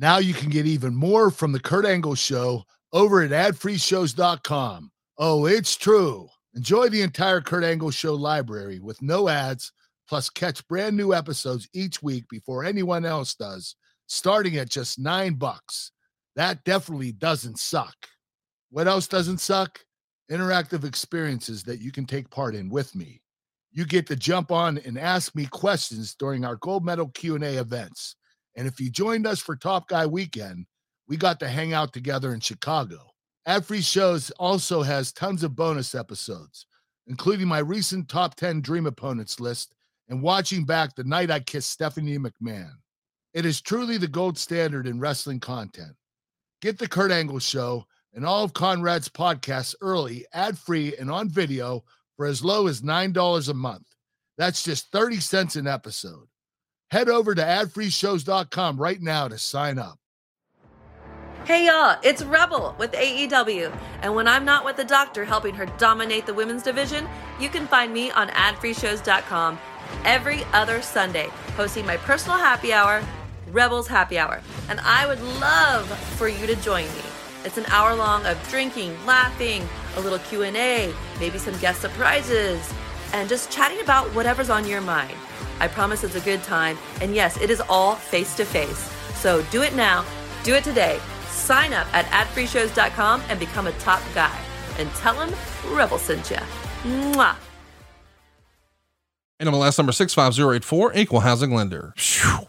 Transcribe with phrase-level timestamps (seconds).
[0.00, 2.62] Now you can get even more from the Kurt Angle Show
[2.92, 4.92] over at adfreeshows.com.
[5.18, 6.28] Oh, it's true.
[6.54, 9.72] Enjoy the entire Kurt Angle Show library with no ads,
[10.08, 13.74] plus catch brand new episodes each week before anyone else does,
[14.06, 15.90] starting at just nine bucks.
[16.36, 17.96] That definitely doesn't suck.
[18.70, 19.80] What else doesn't suck?
[20.30, 23.20] Interactive experiences that you can take part in with me.
[23.72, 28.14] You get to jump on and ask me questions during our gold medal Q&A events.
[28.58, 30.66] And if you joined us for Top Guy Weekend,
[31.06, 33.12] we got to hang out together in Chicago.
[33.46, 36.66] Ad Free Shows also has tons of bonus episodes,
[37.06, 39.76] including my recent top 10 Dream Opponents list
[40.08, 42.72] and watching back the night I kissed Stephanie McMahon.
[43.32, 45.94] It is truly the gold standard in wrestling content.
[46.60, 51.28] Get the Kurt Angle Show and all of Conrad's podcasts early, ad free, and on
[51.28, 51.84] video
[52.16, 53.86] for as low as $9 a month.
[54.36, 56.27] That's just 30 cents an episode.
[56.90, 59.98] Head over to adfreeshows.com right now to sign up.
[61.44, 63.74] Hey y'all, it's Rebel with AEW.
[64.02, 67.08] And when I'm not with the doctor helping her dominate the women's division,
[67.40, 69.58] you can find me on adfreeshows.com
[70.04, 73.02] every other Sunday, hosting my personal happy hour,
[73.50, 74.42] Rebels Happy Hour.
[74.68, 77.02] And I would love for you to join me.
[77.44, 82.72] It's an hour long of drinking, laughing, a little Q&A, maybe some guest surprises,
[83.14, 85.16] and just chatting about whatever's on your mind.
[85.60, 86.78] I promise it's a good time.
[87.00, 88.90] And yes, it is all face to face.
[89.14, 90.04] So do it now.
[90.44, 91.00] Do it today.
[91.28, 94.36] Sign up at adfreeshows.com and become a top guy.
[94.78, 95.34] And tell them
[95.72, 96.36] Rebel sent you.
[96.84, 97.36] Mwah.
[99.40, 101.94] NMLS number 65084, equal housing lender.
[101.96, 102.48] Phew.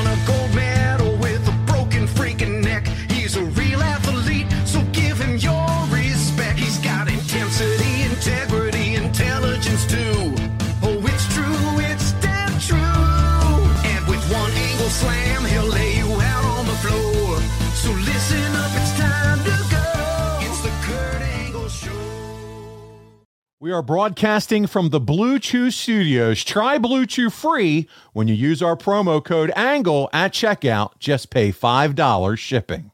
[23.61, 26.43] We are broadcasting from the Blue Chew Studios.
[26.43, 30.97] Try Blue Chew free when you use our promo code ANGLE at checkout.
[30.97, 32.89] Just pay $5 shipping.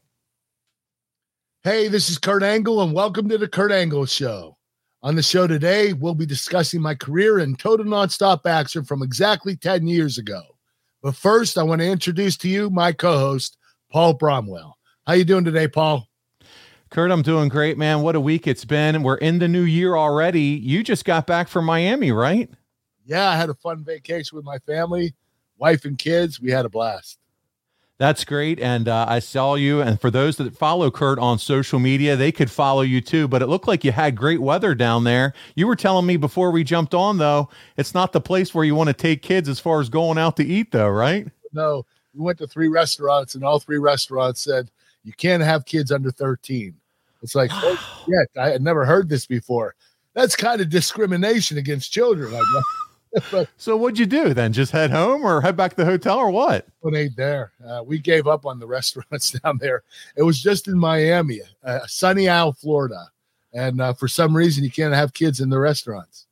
[1.62, 4.58] Hey, this is Kurt Angle, and welcome to the Kurt Angle Show.
[5.02, 9.56] On the show today, we'll be discussing my career in total nonstop action from exactly
[9.56, 10.42] 10 years ago.
[11.02, 13.56] But first, I want to introduce to you my co-host,
[13.90, 14.74] Paul Bromwell.
[15.06, 16.06] How you doing today, Paul?
[16.90, 18.02] Kurt, I'm doing great, man.
[18.02, 19.02] What a week it's been.
[19.02, 20.40] We're in the new year already.
[20.40, 22.48] You just got back from Miami, right?
[23.04, 25.14] Yeah, I had a fun vacation with my family,
[25.58, 26.40] wife and kids.
[26.40, 27.18] We had a blast.
[27.98, 28.60] That's great.
[28.60, 29.80] And uh, I saw you.
[29.80, 33.26] And for those that follow Kurt on social media, they could follow you too.
[33.26, 35.34] But it looked like you had great weather down there.
[35.56, 38.76] You were telling me before we jumped on, though, it's not the place where you
[38.76, 41.26] want to take kids as far as going out to eat, though, right?
[41.52, 41.84] No,
[42.14, 44.70] we went to three restaurants, and all three restaurants said
[45.02, 46.74] you can't have kids under 13.
[47.22, 49.74] It's like, oh, shit, I had never heard this before.
[50.14, 52.34] That's kind of discrimination against children.
[53.30, 54.52] But So what'd you do then?
[54.52, 56.66] Just head home or head back to the hotel or what?
[56.80, 59.82] when they there, uh, we gave up on the restaurants down there.
[60.16, 63.08] It was just in Miami, uh, Sunny Isle, Florida,
[63.52, 66.26] and uh, for some reason you can't have kids in the restaurants.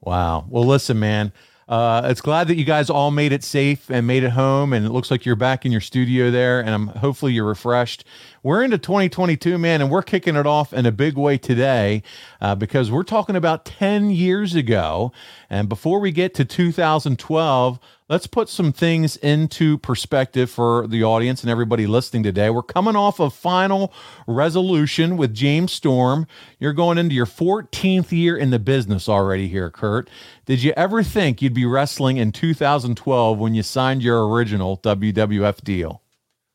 [0.00, 0.46] Wow.
[0.48, 1.32] Well, listen, man.
[1.68, 4.86] Uh, it's glad that you guys all made it safe and made it home, and
[4.86, 8.04] it looks like you're back in your studio there, and I'm hopefully you're refreshed.
[8.42, 12.04] We're into 2022, man, and we're kicking it off in a big way today
[12.40, 15.12] uh, because we're talking about 10 years ago.
[15.50, 21.42] And before we get to 2012, let's put some things into perspective for the audience
[21.42, 22.48] and everybody listening today.
[22.48, 23.92] We're coming off of final
[24.28, 26.26] resolution with James Storm.
[26.60, 30.08] You're going into your 14th year in the business already here, Kurt.
[30.46, 35.62] Did you ever think you'd be wrestling in 2012 when you signed your original WWF
[35.64, 36.02] deal?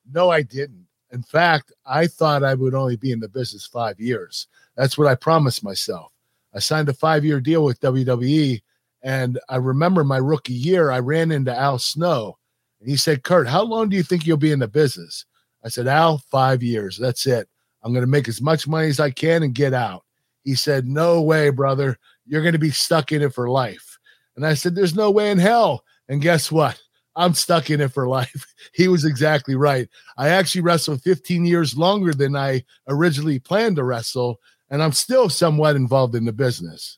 [0.10, 0.83] No, I didn't.
[1.14, 4.48] In fact, I thought I would only be in the business five years.
[4.76, 6.12] That's what I promised myself.
[6.56, 8.62] I signed a five year deal with WWE.
[9.04, 12.38] And I remember my rookie year, I ran into Al Snow
[12.80, 15.26] and he said, Kurt, how long do you think you'll be in the business?
[15.64, 16.98] I said, Al, five years.
[16.98, 17.48] That's it.
[17.84, 20.04] I'm going to make as much money as I can and get out.
[20.44, 21.98] He said, No way, brother.
[22.26, 23.98] You're going to be stuck in it for life.
[24.36, 25.84] And I said, There's no way in hell.
[26.10, 26.82] And guess what?
[27.16, 28.46] I'm stuck in it for life.
[28.74, 29.88] he was exactly right.
[30.18, 34.40] I actually wrestled 15 years longer than I originally planned to wrestle,
[34.70, 36.98] and I'm still somewhat involved in the business.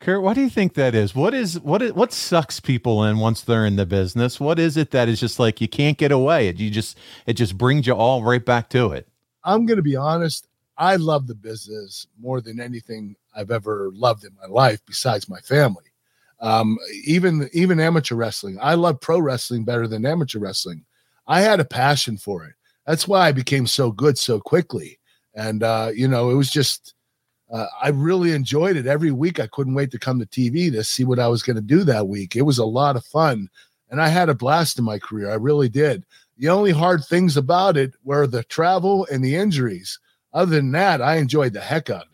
[0.00, 1.14] Kurt, what do you think that is?
[1.14, 4.38] What is what is what sucks people in once they're in the business?
[4.38, 6.48] What is it that is just like you can't get away?
[6.48, 9.08] It you just it just brings you all right back to it.
[9.44, 10.48] I'm going to be honest.
[10.76, 15.38] I love the business more than anything I've ever loved in my life, besides my
[15.40, 15.83] family.
[16.44, 16.76] Um,
[17.06, 20.84] even even amateur wrestling, I love pro wrestling better than amateur wrestling.
[21.26, 22.52] I had a passion for it.
[22.86, 24.98] That's why I became so good so quickly.
[25.34, 26.94] And uh, you know, it was just
[27.50, 29.40] uh, I really enjoyed it every week.
[29.40, 31.82] I couldn't wait to come to TV to see what I was going to do
[31.84, 32.36] that week.
[32.36, 33.48] It was a lot of fun,
[33.88, 35.30] and I had a blast in my career.
[35.30, 36.04] I really did.
[36.36, 39.98] The only hard things about it were the travel and the injuries.
[40.34, 42.13] Other than that, I enjoyed the heck out of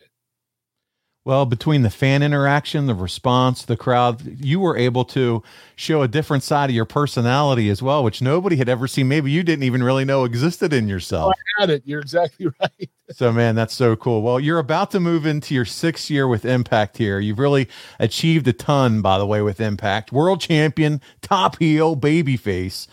[1.23, 5.43] Well, between the fan interaction, the response, the crowd, you were able to
[5.75, 9.07] show a different side of your personality as well, which nobody had ever seen.
[9.07, 11.33] Maybe you didn't even really know existed in yourself.
[11.35, 11.83] Oh, I had it.
[11.85, 12.89] You're exactly right.
[13.11, 14.23] so, man, that's so cool.
[14.23, 17.19] Well, you're about to move into your sixth year with Impact here.
[17.19, 17.69] You've really
[17.99, 20.11] achieved a ton, by the way, with Impact.
[20.11, 22.87] World champion, top heel, babyface.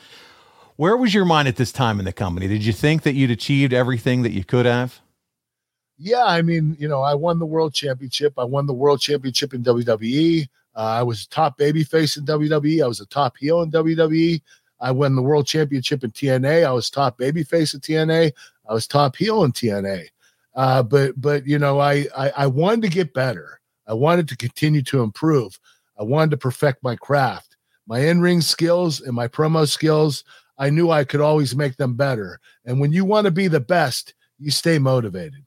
[0.77, 2.47] Where was your mind at this time in the company?
[2.47, 5.01] Did you think that you'd achieved everything that you could have?
[5.99, 8.35] Yeah, I mean, you know, I won the world championship.
[8.39, 10.49] I won the world championship in WWE.
[10.77, 12.85] Uh, I was top babyface in WWE.
[12.85, 14.41] I was a top heel in WWE.
[14.81, 16.65] I won the world championship in TNA.
[16.65, 18.33] I was top babyface in TNA.
[18.69, 20.07] I was top heel in TNA.
[20.55, 23.61] Uh, but but you know, I, I I wanted to get better.
[23.89, 25.59] I wanted to continue to improve.
[25.99, 27.57] I wanted to perfect my craft,
[27.87, 30.23] my in ring skills and my promo skills.
[30.59, 32.41] I knew I could always make them better.
[32.65, 35.45] And when you want to be the best, you stay motivated.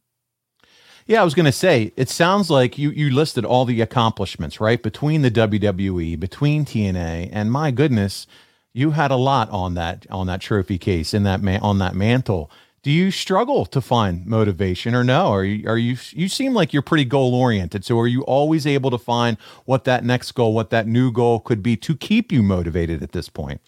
[1.07, 4.61] Yeah, I was going to say, it sounds like you you listed all the accomplishments,
[4.61, 4.81] right?
[4.81, 8.27] Between the WWE, between TNA, and my goodness,
[8.73, 11.95] you had a lot on that on that trophy case in that man on that
[11.95, 12.51] mantle.
[12.83, 15.31] Do you struggle to find motivation or no?
[15.31, 17.85] Are you are you you seem like you're pretty goal oriented.
[17.85, 21.39] So are you always able to find what that next goal, what that new goal
[21.39, 23.61] could be to keep you motivated at this point?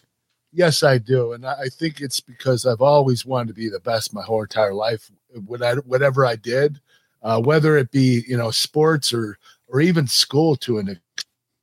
[0.56, 4.14] Yes, I do, and I think it's because I've always wanted to be the best
[4.14, 5.10] my whole entire life.
[5.48, 6.80] Whatever I did,
[7.24, 9.38] uh, whether it be you know sports or
[9.68, 11.00] or even school to an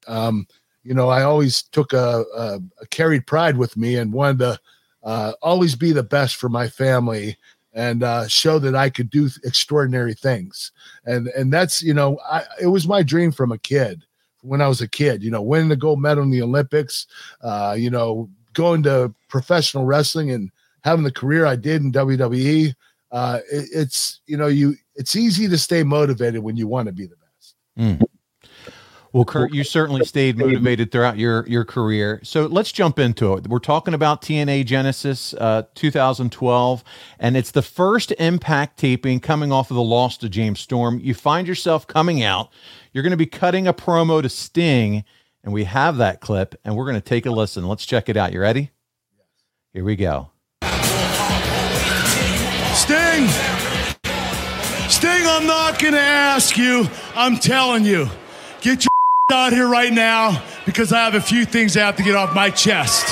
[0.06, 0.46] um,
[0.82, 4.60] you know I always took a, a, a, carried pride with me and wanted to
[5.04, 7.36] uh, always be the best for my family
[7.72, 10.72] and uh, show that I could do extraordinary things.
[11.04, 14.02] And and that's you know I, it was my dream from a kid
[14.42, 17.06] when I was a kid you know winning the gold medal in the Olympics
[17.42, 20.50] uh, you know going to professional wrestling and
[20.82, 22.74] having the career I did in WWE
[23.12, 26.92] uh, it, it's you know you it's easy to stay motivated when you want to
[26.92, 27.54] be the best.
[27.78, 28.06] Mm.
[29.12, 32.20] Well, Kurt, you certainly stayed motivated throughout your your career.
[32.22, 33.48] So let's jump into it.
[33.48, 36.84] We're talking about TNA Genesis uh, 2012,
[37.18, 41.00] and it's the first Impact taping coming off of the loss to James Storm.
[41.00, 42.50] You find yourself coming out.
[42.92, 45.02] You're going to be cutting a promo to Sting,
[45.42, 47.66] and we have that clip, and we're going to take a listen.
[47.66, 48.32] Let's check it out.
[48.32, 48.70] You ready?
[49.72, 50.30] Here we go.
[55.40, 56.86] I'm not going to ask you.
[57.14, 58.08] I'm telling you.
[58.60, 58.90] Get your
[59.38, 62.34] out here right now because I have a few things I have to get off
[62.34, 63.06] my chest.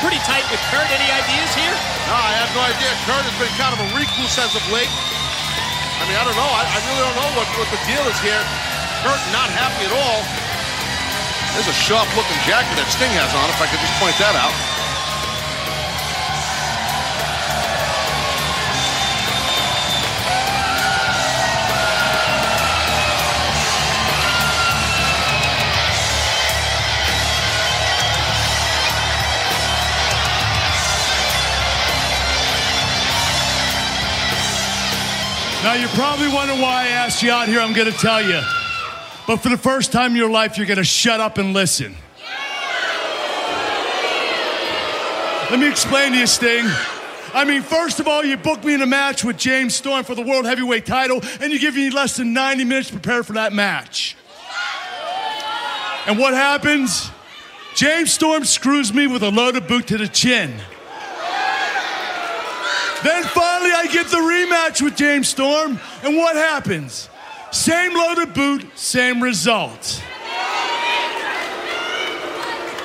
[0.00, 1.72] Kurt Any ideas here?
[2.08, 2.90] No, I have no idea.
[3.08, 4.90] Kurt has been kind of a recluse as of late.
[4.90, 6.50] I mean, I don't know.
[6.52, 8.40] I, I really don't know what, what the deal is here.
[9.00, 10.20] Kurt not happy at all.
[11.56, 14.75] There's a sharp-looking jacket that Sting has on, if I could just point that out.
[35.66, 37.58] Now, you're probably wondering why I asked you out here.
[37.58, 38.40] I'm going to tell you.
[39.26, 41.96] But for the first time in your life, you're going to shut up and listen.
[45.50, 46.66] Let me explain to you, Sting.
[47.34, 50.14] I mean, first of all, you booked me in a match with James Storm for
[50.14, 53.32] the World Heavyweight title, and you give me less than 90 minutes to prepare for
[53.32, 54.16] that match.
[56.06, 57.10] And what happens?
[57.74, 60.60] James Storm screws me with a loaded boot to the chin.
[63.04, 67.08] Then finally, I get the rematch with James Storm, and what happens?
[67.52, 70.02] Same loaded boot, same result.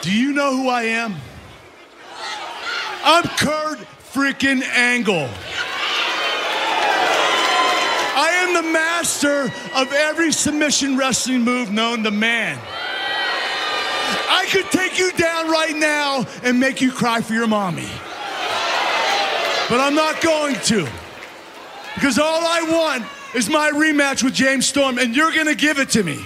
[0.02, 1.16] Do you know who I am?
[3.04, 3.80] I'm Kurt
[4.14, 5.30] freaking Angle.
[8.14, 12.60] I am the master of every submission wrestling move known to man.
[14.30, 17.90] I could take you down right now and make you cry for your mommy.
[19.70, 20.88] But I'm not going to.
[21.96, 25.80] Because all I want is my rematch with James Storm, and you're going to give
[25.80, 26.18] it to me.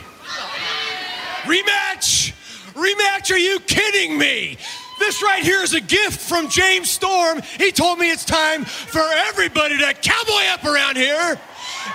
[1.44, 2.34] Rematch?
[2.74, 3.32] Rematch?
[3.32, 4.58] Are you kidding me?
[5.00, 7.42] This right here is a gift from James Storm.
[7.58, 11.40] He told me it's time for everybody to cowboy up around here.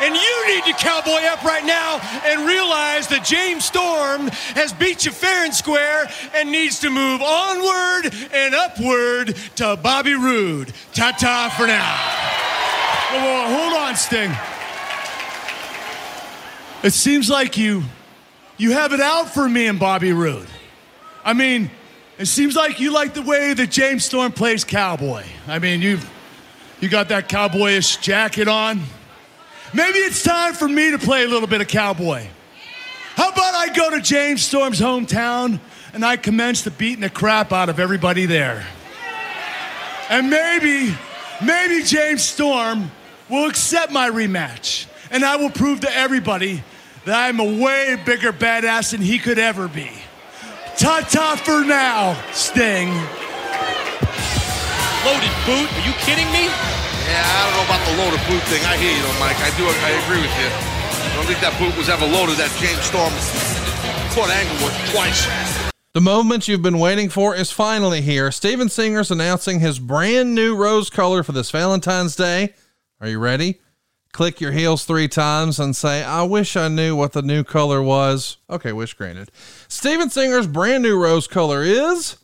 [0.01, 5.05] And you need to cowboy up right now and realize that James Storm has beat
[5.05, 10.73] you fair and square and needs to move onward and upward to Bobby Roode.
[10.93, 12.31] Ta ta for now.
[13.11, 14.31] Whoa, whoa, hold on, Sting.
[16.83, 17.83] It seems like you
[18.57, 20.47] you have it out for me and Bobby Roode.
[21.25, 21.71] I mean,
[22.19, 25.25] it seems like you like the way that James Storm plays cowboy.
[25.49, 26.09] I mean, you've
[26.81, 28.81] you got that cowboyish jacket on.
[29.73, 32.27] Maybe it's time for me to play a little bit of cowboy.
[33.15, 35.61] How about I go to James Storm's hometown
[35.93, 38.67] and I commence to beating the crap out of everybody there?
[40.09, 40.93] And maybe,
[41.45, 42.91] maybe James Storm
[43.29, 44.87] will accept my rematch.
[45.13, 46.65] And I will prove to everybody
[47.05, 49.91] that I'm a way bigger badass than he could ever be.
[50.79, 52.89] Ta ta for now, Sting.
[55.05, 55.73] Loaded boot?
[55.73, 56.90] Are you kidding me?
[57.11, 58.63] Yeah, I don't know about the loaded boot thing.
[58.65, 59.39] I hear you though, Mike.
[59.43, 59.67] I do.
[59.67, 60.47] I agree with you.
[60.47, 62.39] I don't think that boot was ever loaded.
[62.39, 63.11] That James Storm
[64.15, 65.27] foot angle was twice.
[65.93, 68.31] The moment you've been waiting for is finally here.
[68.31, 72.55] Steven Singer's announcing his brand new rose color for this Valentine's Day.
[73.01, 73.61] Are you ready?
[74.13, 77.83] Click your heels three times and say, I wish I knew what the new color
[77.83, 78.37] was.
[78.49, 79.33] Okay, wish granted.
[79.67, 82.19] Steven Singer's brand new rose color is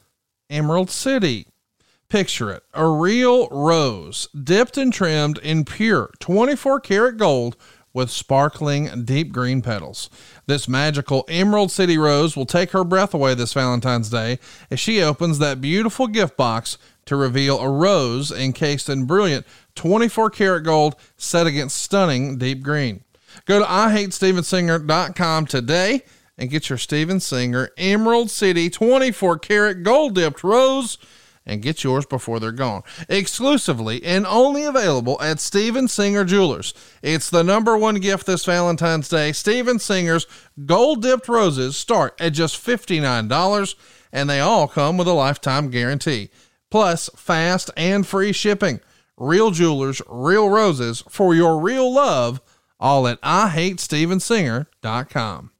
[0.49, 1.49] Emerald City.
[2.09, 7.57] Picture it a real rose, dipped and trimmed in pure 24 karat gold
[7.93, 10.09] with sparkling deep green petals.
[10.47, 14.39] This magical Emerald City rose will take her breath away this Valentine's Day
[14.71, 20.31] as she opens that beautiful gift box to reveal a rose encased in brilliant 24
[20.31, 23.03] karat gold set against stunning deep green.
[23.47, 26.03] Go to IHateStevenSinger.com today
[26.39, 30.99] and get your Steven Singer Emerald City 24 karat gold dipped rose
[31.47, 32.83] and get yours before they're gone.
[33.09, 36.75] Exclusively and only available at Steven Singer Jewelers.
[37.03, 39.33] It's the number one gift this Valentine's Day.
[39.33, 40.27] Steven Singer's
[40.67, 43.75] gold dipped roses start at just $59
[44.13, 46.31] and they all come with a lifetime guarantee.
[46.71, 48.81] Plus, fast and free shipping.
[49.17, 52.41] Real jewelers, real roses for your real love,
[52.79, 55.51] all at IHateStevenSinger.com.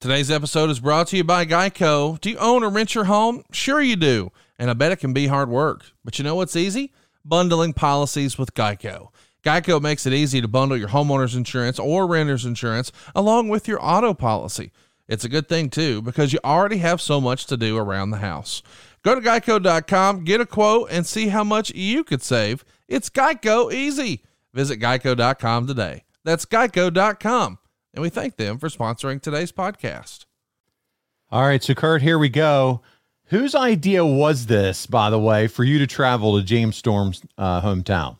[0.00, 2.20] Today's episode is brought to you by Geico.
[2.20, 3.42] Do you own or rent your home?
[3.52, 4.30] Sure, you do.
[4.58, 5.84] And I bet it can be hard work.
[6.04, 6.92] But you know what's easy?
[7.24, 9.08] Bundling policies with Geico.
[9.42, 13.84] Geico makes it easy to bundle your homeowner's insurance or renter's insurance along with your
[13.84, 14.72] auto policy.
[15.06, 18.18] It's a good thing, too, because you already have so much to do around the
[18.18, 18.62] house.
[19.02, 22.64] Go to geico.com, get a quote, and see how much you could save.
[22.88, 24.22] It's Geico easy.
[24.54, 26.04] Visit geico.com today.
[26.24, 27.58] That's geico.com.
[27.92, 30.24] And we thank them for sponsoring today's podcast.
[31.30, 32.80] All right, so Kurt, here we go.
[33.28, 37.62] Whose idea was this, by the way, for you to travel to James Storm's uh,
[37.62, 38.18] hometown?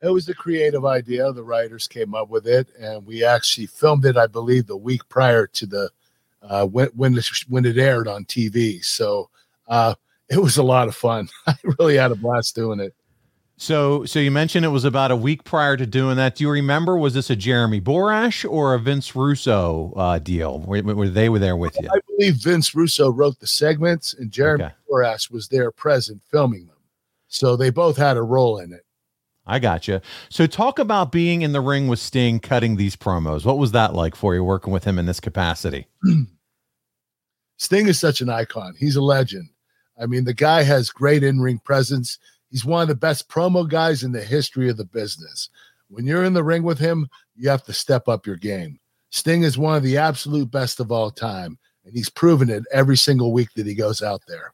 [0.00, 1.32] It was a creative idea.
[1.32, 5.08] The writers came up with it, and we actually filmed it, I believe, the week
[5.08, 5.90] prior to the
[6.42, 8.84] uh, when when, it, when it aired on TV.
[8.84, 9.28] So
[9.66, 9.94] uh,
[10.28, 11.28] it was a lot of fun.
[11.46, 12.94] I really had a blast doing it.
[13.60, 16.36] So, so you mentioned it was about a week prior to doing that.
[16.36, 16.96] Do you remember?
[16.96, 20.60] Was this a Jeremy Borash or a Vince Russo uh, deal?
[20.60, 21.88] Were, were they were there with you?
[21.92, 24.74] I believe Vince Russo wrote the segments, and Jeremy Okay.
[24.88, 26.76] Borash was there present filming them.
[27.26, 28.84] So they both had a role in it.
[29.44, 30.00] I got you.
[30.28, 33.44] So, talk about being in the ring with Sting, cutting these promos.
[33.44, 35.86] What was that like for you working with him in this capacity?
[37.56, 38.74] Sting is such an icon.
[38.78, 39.48] He's a legend.
[40.00, 42.18] I mean, the guy has great in ring presence.
[42.50, 45.50] He's one of the best promo guys in the history of the business.
[45.88, 48.78] When you're in the ring with him, you have to step up your game.
[49.10, 52.96] Sting is one of the absolute best of all time, and he's proven it every
[52.96, 54.52] single week that he goes out there.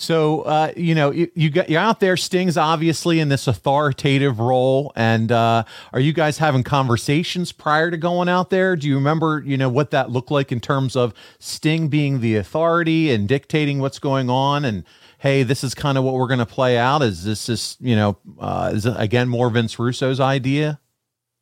[0.00, 2.16] So uh, you know you, you got you're out there.
[2.16, 7.98] Sting's obviously in this authoritative role, and uh, are you guys having conversations prior to
[7.98, 8.76] going out there?
[8.76, 12.36] Do you remember you know what that looked like in terms of Sting being the
[12.36, 14.64] authority and dictating what's going on?
[14.64, 14.84] And
[15.20, 17.02] hey, this is kind of what we're going to play out.
[17.02, 20.80] Is this just you know uh, is it, again more Vince Russo's idea?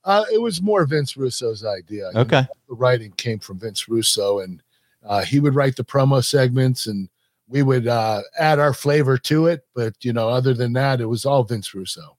[0.05, 2.11] Uh, it was more Vince Russo's idea.
[2.13, 2.43] You Okay.
[2.43, 4.63] know, the writing came from Vince Russo, and
[5.05, 7.09] uh, he would write the promo segments, and
[7.47, 9.65] we would uh, add our flavor to it.
[9.75, 12.17] But you know, other than that, it was all Vince Russo.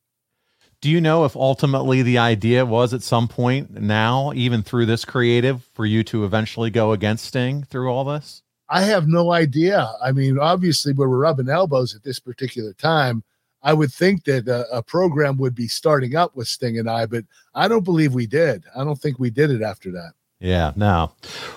[0.81, 5.03] Do you know if ultimately the idea was at some point now, even through this
[5.03, 8.43] creative, for you to eventually go against Sting through all this?
[8.69, 9.91] I have no idea.
[10.01, 13.23] I mean, obviously, we were rubbing elbows at this particular time.
[13.61, 17.05] I would think that a, a program would be starting up with Sting and I,
[17.05, 18.63] but I don't believe we did.
[18.75, 20.13] I don't think we did it after that.
[20.39, 21.11] Yeah, no.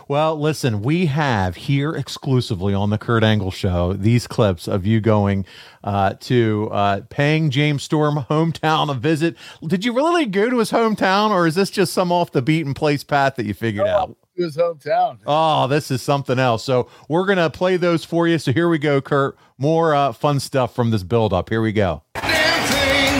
[0.08, 5.00] Well, listen, we have here exclusively on the Kurt Angle Show these clips of you
[5.00, 5.44] going
[5.84, 9.36] uh, to uh, paying James Storm hometown a visit.
[9.64, 12.74] Did you really go to his hometown, or is this just some off the beaten
[12.74, 14.16] place path that you figured out?
[14.34, 15.18] His hometown.
[15.26, 16.64] Oh, this is something else.
[16.64, 18.38] So we're gonna play those for you.
[18.38, 19.36] So here we go, Kurt.
[19.58, 21.50] More uh, fun stuff from this build up.
[21.50, 22.02] Here we go.
[22.14, 23.18] Damn thing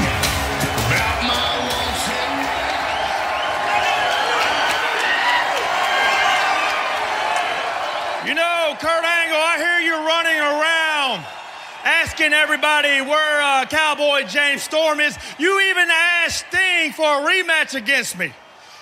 [0.88, 2.49] about my lonesome.
[8.28, 11.26] You know, Kurt Angle, I hear you running around
[11.85, 15.19] asking everybody where uh, Cowboy James Storm is.
[15.38, 18.33] You even asked Sting for a rematch against me.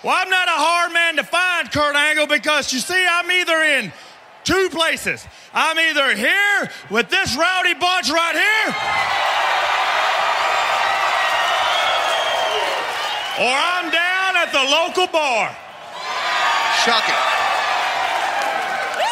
[0.03, 3.61] Well, I'm not a hard man to find, Kurt Angle, because you see, I'm either
[3.61, 3.93] in
[4.45, 5.27] two places.
[5.53, 8.69] I'm either here with this rowdy bunch right here,
[13.45, 15.53] or I'm down at the local bar.
[16.81, 17.21] Shocking.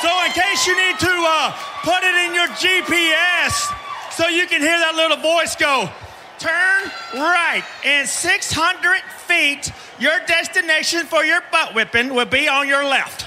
[0.01, 1.53] So, in case you need to uh,
[1.85, 3.77] put it in your GPS
[4.17, 5.91] so you can hear that little voice go,
[6.39, 7.63] turn right.
[7.85, 13.27] In 600 feet, your destination for your butt whipping will be on your left.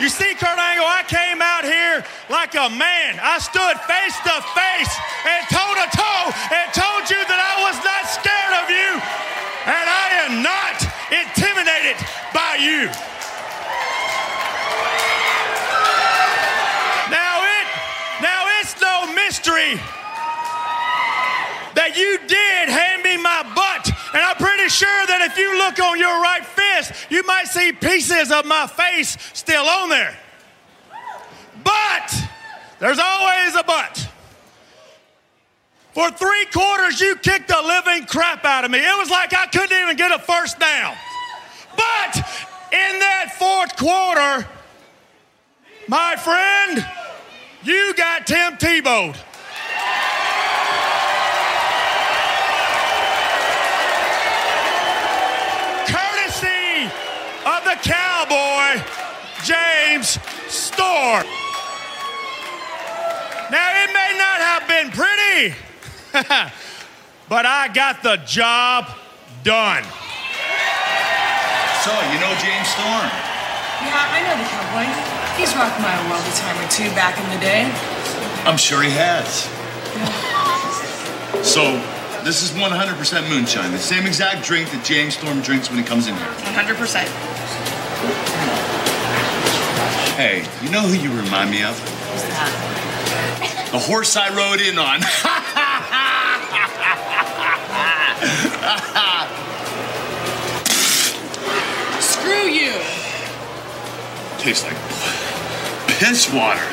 [0.00, 2.00] You see, Kurt Angle, I came out here
[2.32, 3.20] like a man.
[3.20, 4.92] I stood face to face
[5.28, 6.24] and toe to toe
[6.56, 8.90] and told you that I was not scared of you.
[9.68, 10.80] And I am not
[11.12, 12.00] intimidated
[12.32, 12.88] by you.
[21.74, 23.90] That you did hand me my butt.
[24.12, 27.72] And I'm pretty sure that if you look on your right fist, you might see
[27.72, 30.16] pieces of my face still on there.
[31.62, 32.14] But
[32.78, 34.08] there's always a but.
[35.92, 38.78] For three quarters, you kicked the living crap out of me.
[38.78, 40.94] It was like I couldn't even get a first down.
[41.76, 42.16] But
[42.72, 44.46] in that fourth quarter,
[45.88, 46.86] my friend,
[47.64, 49.16] you got Tim Tebowed.
[57.82, 58.82] Cowboy,
[59.44, 61.26] James Storm.
[63.50, 65.54] Now, it may not have been pretty,
[67.28, 68.86] but I got the job
[69.42, 69.82] done.
[71.82, 73.10] So, you know James Storm?
[73.80, 74.84] Yeah, I know the cowboy.
[75.40, 77.64] He's rocked my world a time or two back in the day.
[78.44, 79.48] I'm sure he has.
[81.42, 81.80] So,
[82.22, 86.06] this is 100% moonshine, the same exact drink that James Storm drinks when he comes
[86.06, 86.26] in here.
[86.52, 87.69] 100%.
[90.16, 91.78] Hey, you know who you remind me of?
[91.78, 93.68] Who's that?
[93.72, 95.00] The horse I rode in on.
[102.00, 102.72] Screw you.
[104.38, 104.76] Tastes like
[105.98, 106.66] piss water.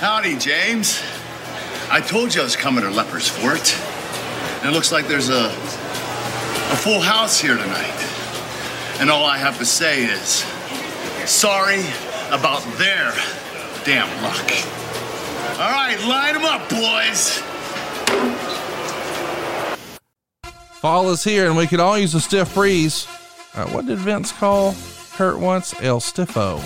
[0.00, 1.02] Howdy, James.
[1.90, 3.60] I told you I was coming to Leiper's Fork.
[4.60, 5.50] And it looks like there's a,
[6.70, 9.00] a full house here tonight.
[9.00, 10.44] And all I have to say is
[11.24, 11.80] sorry
[12.28, 13.14] about their
[13.84, 14.50] damn luck.
[15.58, 17.38] All right, line them up, boys.
[20.80, 23.06] Fall is here and we could all use a stiff breeze.
[23.54, 24.74] Uh, what did Vince call
[25.12, 25.74] Kurt once?
[25.80, 26.58] El Stiffo.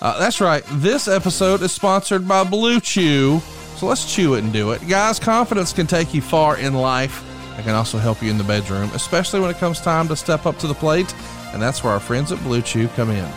[0.00, 0.62] Uh, that's right.
[0.72, 3.40] This episode is sponsored by Blue Chew.
[3.76, 4.86] So let's chew it and do it.
[4.88, 7.24] Guys, confidence can take you far in life.
[7.58, 10.46] It can also help you in the bedroom, especially when it comes time to step
[10.46, 11.14] up to the plate.
[11.52, 13.30] And that's where our friends at Blue Chew come in.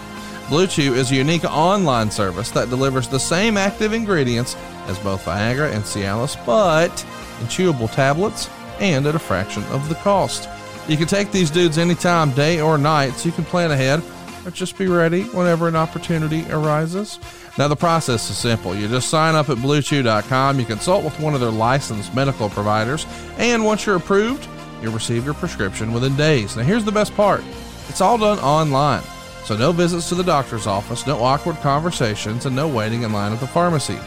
[0.49, 4.55] Blue Chew is a unique online service that delivers the same active ingredients
[4.87, 6.91] as both Viagra and Cialis, but
[7.39, 10.49] in chewable tablets and at a fraction of the cost.
[10.87, 14.01] You can take these dudes anytime, day or night, so you can plan ahead
[14.45, 17.19] or just be ready whenever an opportunity arises.
[17.59, 18.73] Now, the process is simple.
[18.73, 23.05] You just sign up at bluechew.com, you consult with one of their licensed medical providers,
[23.37, 24.47] and once you're approved,
[24.81, 26.55] you'll receive your prescription within days.
[26.55, 27.43] Now, here's the best part
[27.89, 29.03] it's all done online.
[29.43, 33.33] So, no visits to the doctor's office, no awkward conversations, and no waiting in line
[33.33, 33.99] at the pharmacy.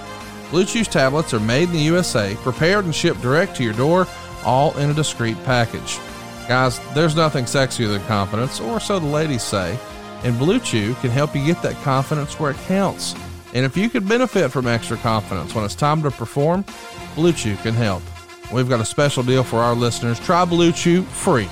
[0.51, 4.07] Blue Chew's tablets are made in the USA, prepared and shipped direct to your door,
[4.47, 5.99] all in a discreet package.
[6.49, 9.79] Guys, there's nothing sexier than confidence, or so the ladies say,
[10.25, 13.15] and Blue Chew can help you get that confidence where it counts.
[13.55, 16.65] And if you could benefit from extra confidence when it's time to perform,
[17.15, 18.03] Blue Chew can help.
[18.53, 20.21] We've got a special deal for our listeners.
[20.21, 21.47] Try Blue Chew free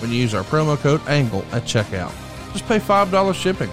[0.00, 2.12] when you use our promo code ANGLE at checkout.
[2.52, 3.70] Just pay $5 shipping.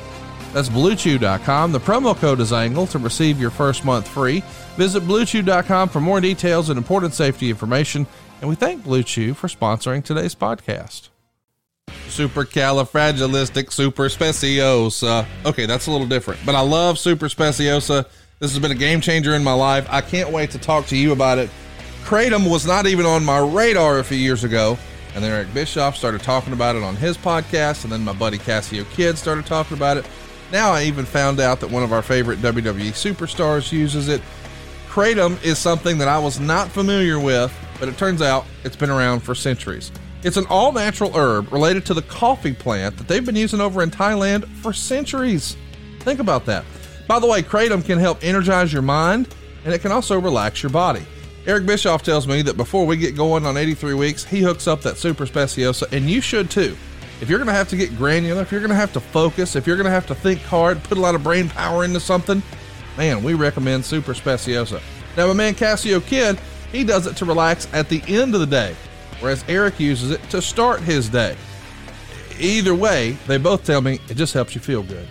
[0.54, 1.72] That's bluechew.com.
[1.72, 4.44] The promo code is ANGLE to receive your first month free.
[4.78, 8.06] Visit bluechew.com for more details and important safety information.
[8.42, 11.13] And we thank Blue Chew for sponsoring today's podcast.
[12.08, 15.26] Supercalifragilistic superspeciosa.
[15.46, 18.06] Okay, that's a little different, but I love superspeciosa.
[18.40, 19.88] This has been a game changer in my life.
[19.90, 21.50] I can't wait to talk to you about it.
[22.04, 24.78] Kratom was not even on my radar a few years ago,
[25.16, 28.38] and then Eric Bischoff started talking about it on his podcast, and then my buddy
[28.38, 30.06] Cassio Kid started talking about it.
[30.52, 34.22] Now I even found out that one of our favorite WWE superstars uses it.
[34.90, 38.92] Kratom is something that I was not familiar with, but it turns out it's been
[38.92, 39.92] around for centuries.
[40.24, 43.84] It's an all natural herb related to the coffee plant that they've been using over
[43.84, 45.58] in Thailand for centuries.
[46.00, 46.64] Think about that.
[47.08, 49.28] By the way, Kratom can help energize your mind
[49.66, 51.06] and it can also relax your body.
[51.46, 54.82] Eric Bischoff tells me that before we get going on 83 weeks, he hooks up
[54.84, 56.78] that Super Speciosa, and you should too.
[57.20, 59.58] If you're going to have to get granular, if you're going to have to focus,
[59.58, 62.00] if you're going to have to think hard, put a lot of brain power into
[62.00, 62.42] something,
[62.98, 64.82] man, we recommend Super Speciosa.
[65.18, 66.40] Now, my man Cassio Kid,
[66.72, 68.74] he does it to relax at the end of the day,
[69.24, 71.38] whereas Eric uses it to start his day.
[72.40, 75.08] Either way, they both tell me it just helps you feel good.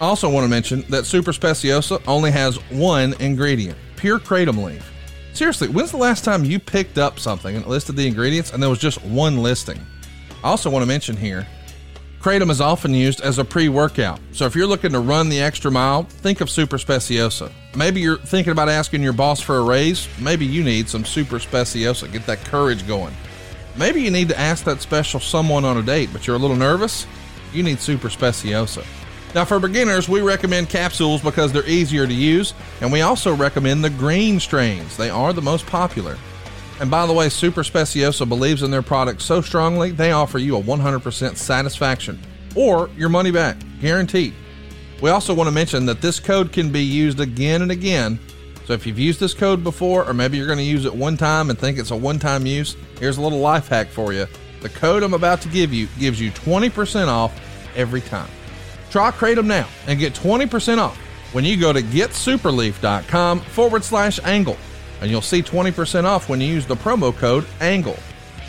[0.00, 4.92] I also want to mention that Super Speciosa only has one ingredient pure kratom leaf.
[5.32, 8.68] Seriously, when's the last time you picked up something and listed the ingredients and there
[8.68, 9.80] was just one listing?
[10.42, 11.46] I also want to mention here
[12.22, 14.20] Kratom is often used as a pre workout.
[14.30, 17.50] So if you're looking to run the extra mile, think of Super Speciosa.
[17.76, 20.08] Maybe you're thinking about asking your boss for a raise.
[20.20, 22.06] Maybe you need some Super Speciosa.
[22.12, 23.12] Get that courage going.
[23.76, 26.56] Maybe you need to ask that special someone on a date, but you're a little
[26.56, 27.06] nervous.
[27.52, 28.84] You need Super Speciosa.
[29.34, 33.82] Now, for beginners, we recommend capsules because they're easier to use, and we also recommend
[33.82, 34.96] the green strains.
[34.96, 36.18] They are the most popular.
[36.80, 40.56] And by the way, Super Speciosa believes in their product so strongly, they offer you
[40.56, 42.20] a 100% satisfaction
[42.54, 44.34] or your money back, guaranteed.
[45.00, 48.20] We also want to mention that this code can be used again and again.
[48.64, 51.16] So if you've used this code before, or maybe you're going to use it one
[51.16, 54.26] time and think it's a one time use, here's a little life hack for you.
[54.60, 57.38] The code I'm about to give you gives you 20% off
[57.74, 58.30] every time.
[58.90, 60.96] Try Kratom now and get 20% off
[61.32, 64.56] when you go to getsuperleaf.com forward slash angle.
[65.00, 67.98] And you'll see 20% off when you use the promo code ANGLE.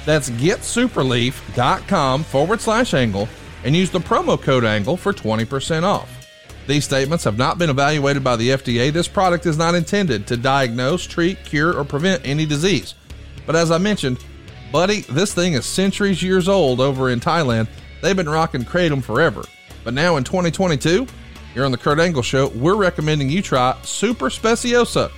[0.06, 3.28] That's getsuperleaf.com forward slash angle
[3.64, 6.23] and use the promo code ANGLE for 20% off.
[6.66, 8.92] These statements have not been evaluated by the FDA.
[8.92, 12.96] This product is not intended to diagnose, treat, cure, or prevent any disease.
[13.46, 14.24] But as I mentioned,
[14.72, 17.68] buddy, this thing is centuries years old over in Thailand.
[18.02, 19.44] They've been rocking Kratom forever.
[19.84, 21.06] But now in 2022,
[21.54, 25.12] here on the Kurt Angle Show, we're recommending you try Super Speciosa,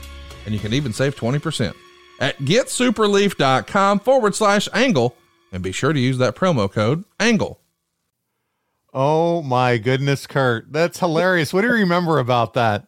[0.45, 1.73] and you can even save 20%
[2.19, 5.15] at getsuperleaf.com forward slash angle,
[5.51, 7.59] and be sure to use that promo code ANGLE.
[8.97, 10.71] Oh my goodness, Kurt.
[10.71, 11.53] That's hilarious.
[11.53, 12.87] What do you remember about that?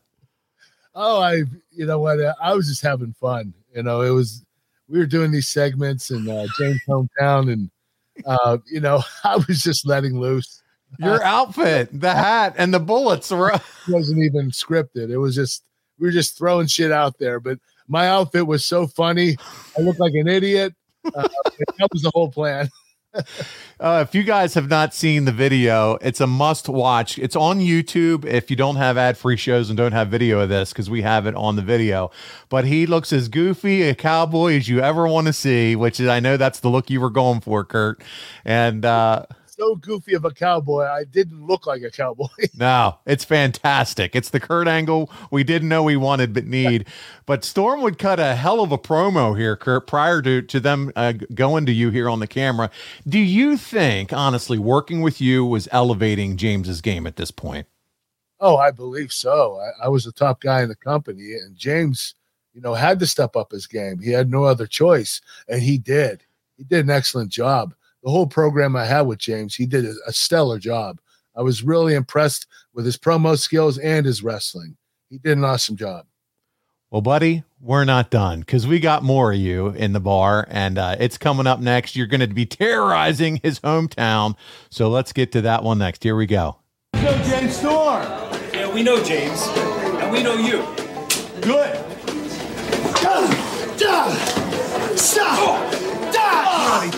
[0.96, 2.22] Oh, I, you know what?
[2.22, 3.54] uh, I was just having fun.
[3.76, 4.46] You know, it was,
[4.88, 7.70] we were doing these segments in uh, James' hometown, and,
[8.26, 10.64] uh, you know, I was just letting loose.
[10.98, 13.52] Your outfit, the hat, and the bullets were
[13.90, 15.10] wasn't even scripted.
[15.10, 15.66] It was just,
[16.00, 17.42] we were just throwing shit out there.
[17.42, 19.36] But my outfit was so funny.
[19.78, 20.74] I looked like an idiot.
[21.04, 22.70] Uh, that was the whole plan.
[23.80, 27.20] Uh, if you guys have not seen the video, it's a must watch.
[27.20, 30.50] It's on YouTube if you don't have ad free shows and don't have video of
[30.50, 32.10] this because we have it on the video.
[32.50, 36.08] But he looks as goofy a cowboy as you ever want to see, which is,
[36.08, 38.02] I know that's the look you were going for, Kurt.
[38.44, 39.28] And, uh,
[39.60, 40.84] So goofy of a cowboy.
[40.84, 42.28] I didn't look like a cowboy.
[42.60, 44.16] No, it's fantastic.
[44.16, 46.88] It's the Kurt angle we didn't know we wanted but need.
[47.26, 50.92] But Storm would cut a hell of a promo here, Kurt, prior to, to them
[50.96, 52.72] uh, going to you here on the camera.
[53.08, 57.68] Do you think, honestly, working with you was elevating James's game at this point?
[58.40, 59.60] Oh, I believe so.
[59.60, 62.16] I, I was the top guy in the company, and James,
[62.54, 64.00] you know, had to step up his game.
[64.00, 66.24] He had no other choice, and he did.
[66.58, 67.74] He did an excellent job.
[68.04, 71.00] The whole program I had with James, he did a, a stellar job.
[71.36, 74.76] I was really impressed with his promo skills and his wrestling.
[75.10, 76.06] He did an awesome job.
[76.90, 80.78] Well, buddy, we're not done because we got more of you in the bar, and
[80.78, 81.96] uh, it's coming up next.
[81.96, 84.36] You're going to be terrorizing his hometown.
[84.70, 86.04] So let's get to that one next.
[86.04, 86.58] Here we go.
[86.96, 88.04] Yo, James Storm.
[88.54, 90.64] Yeah, we know James, and we know you.
[91.42, 91.84] Good.
[94.98, 94.98] Stop!
[94.98, 95.88] Stop!
[96.68, 96.92] Johnny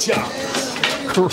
[1.10, 1.26] Hey,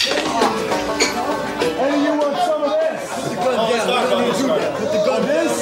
[2.02, 3.12] you want some of this?
[3.12, 4.76] Put the gun down.
[4.76, 5.52] Put the gun this?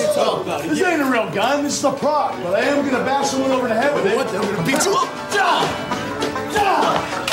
[0.69, 1.65] This ain't a real gun.
[1.65, 2.41] This is a prop.
[2.45, 4.17] But I am gonna bash someone over the head with it.
[4.17, 4.29] What?
[4.29, 5.09] I'm gonna beat you up.
[5.33, 5.67] Da!
[6.55, 7.24] Da!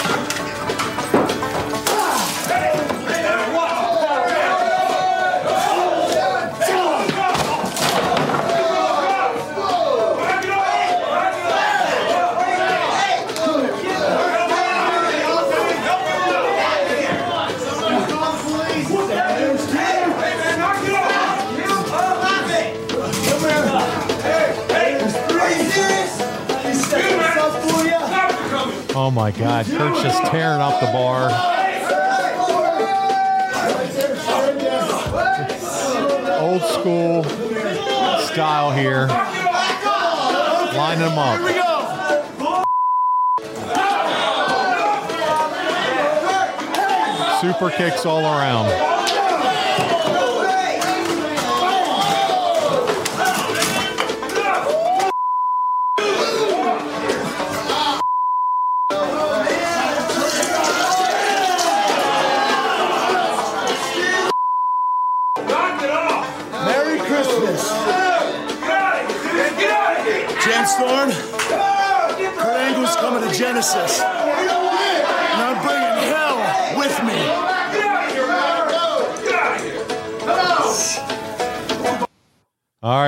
[29.04, 31.32] Oh my God, Kurt's just tearing up the bar.
[36.40, 37.24] Old school
[38.28, 39.08] style here.
[40.78, 41.42] Lining them up.
[47.42, 48.91] Super kicks all around.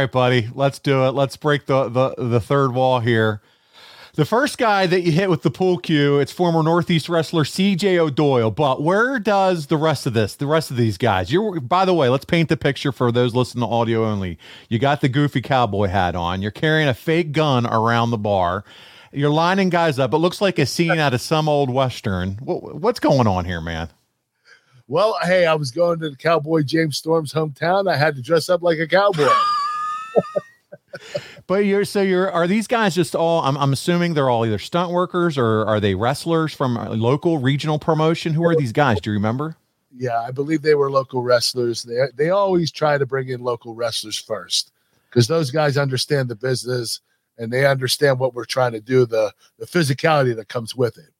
[0.03, 1.11] Right, buddy, let's do it.
[1.11, 3.41] Let's break the, the the third wall here.
[4.15, 7.97] The first guy that you hit with the pool cue, it's former Northeast wrestler CJ
[7.97, 8.51] O'Doyle.
[8.51, 11.31] But where does the rest of this, the rest of these guys?
[11.31, 14.37] You're by the way, let's paint the picture for those listening to audio only.
[14.69, 16.41] You got the goofy cowboy hat on.
[16.41, 18.63] You're carrying a fake gun around the bar.
[19.11, 20.13] You're lining guys up.
[20.13, 22.33] It looks like a scene out of some old western.
[22.41, 23.89] What, what's going on here, man?
[24.87, 27.89] Well, hey, I was going to the Cowboy James Storm's hometown.
[27.89, 29.29] I had to dress up like a cowboy.
[31.47, 33.41] But you're so you're are these guys just all?
[33.41, 37.79] I'm, I'm assuming they're all either stunt workers or are they wrestlers from local regional
[37.79, 38.33] promotion?
[38.33, 39.01] Who are these guys?
[39.01, 39.57] Do you remember?
[39.95, 41.83] yeah, I believe they were local wrestlers.
[41.83, 44.71] They they always try to bring in local wrestlers first
[45.09, 47.01] because those guys understand the business
[47.37, 51.11] and they understand what we're trying to do, the the physicality that comes with it.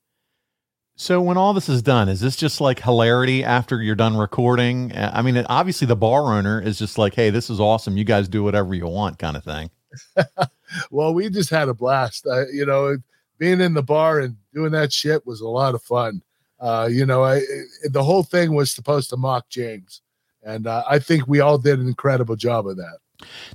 [0.95, 4.91] So when all this is done, is this just like hilarity after you're done recording?
[4.91, 7.97] Uh, I mean, obviously the bar owner is just like, "Hey, this is awesome.
[7.97, 9.69] You guys do whatever you want," kind of thing.
[10.89, 12.25] Well, we just had a blast.
[12.51, 12.97] You know,
[13.37, 16.21] being in the bar and doing that shit was a lot of fun.
[16.59, 17.41] Uh, you know, I,
[17.83, 20.01] the whole thing was supposed to mock James,
[20.43, 22.97] and uh, I think we all did an incredible job of that.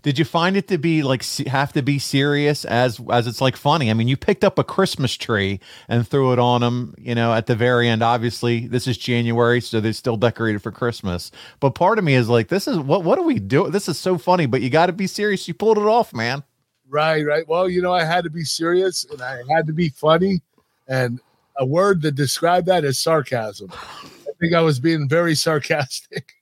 [0.03, 3.57] Did you find it to be like have to be serious as as it's like
[3.57, 3.91] funny?
[3.91, 6.95] I mean, you picked up a Christmas tree and threw it on them.
[6.99, 8.03] You know, at the very end.
[8.03, 11.31] Obviously, this is January, so they're still decorated for Christmas.
[11.61, 13.71] But part of me is like, this is what what do we do?
[13.71, 15.47] This is so funny, but you got to be serious.
[15.49, 16.43] You pulled it off, man.
[16.89, 17.47] Right, right.
[17.47, 20.41] Well, you know, I had to be serious and I had to be funny.
[20.89, 21.21] And
[21.59, 23.71] a word that described that is sarcasm.
[23.73, 26.35] I think I was being very sarcastic.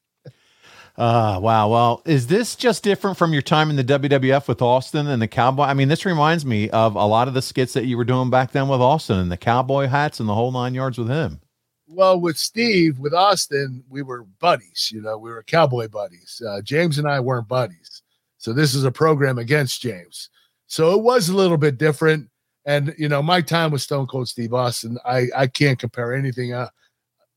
[0.98, 1.68] Uh, wow.
[1.68, 5.28] Well, is this just different from your time in the WWF with Austin and the
[5.28, 5.64] cowboy?
[5.64, 8.30] I mean, this reminds me of a lot of the skits that you were doing
[8.30, 11.40] back then with Austin and the cowboy hats and the whole nine yards with him.
[11.88, 14.90] Well, with Steve, with Austin, we were buddies.
[14.92, 16.42] You know, we were cowboy buddies.
[16.46, 18.02] Uh, James and I weren't buddies.
[18.38, 20.30] So this is a program against James.
[20.66, 22.28] So it was a little bit different.
[22.64, 26.52] And, you know, my time with Stone Cold Steve Austin, I, I can't compare anything,
[26.52, 26.68] uh,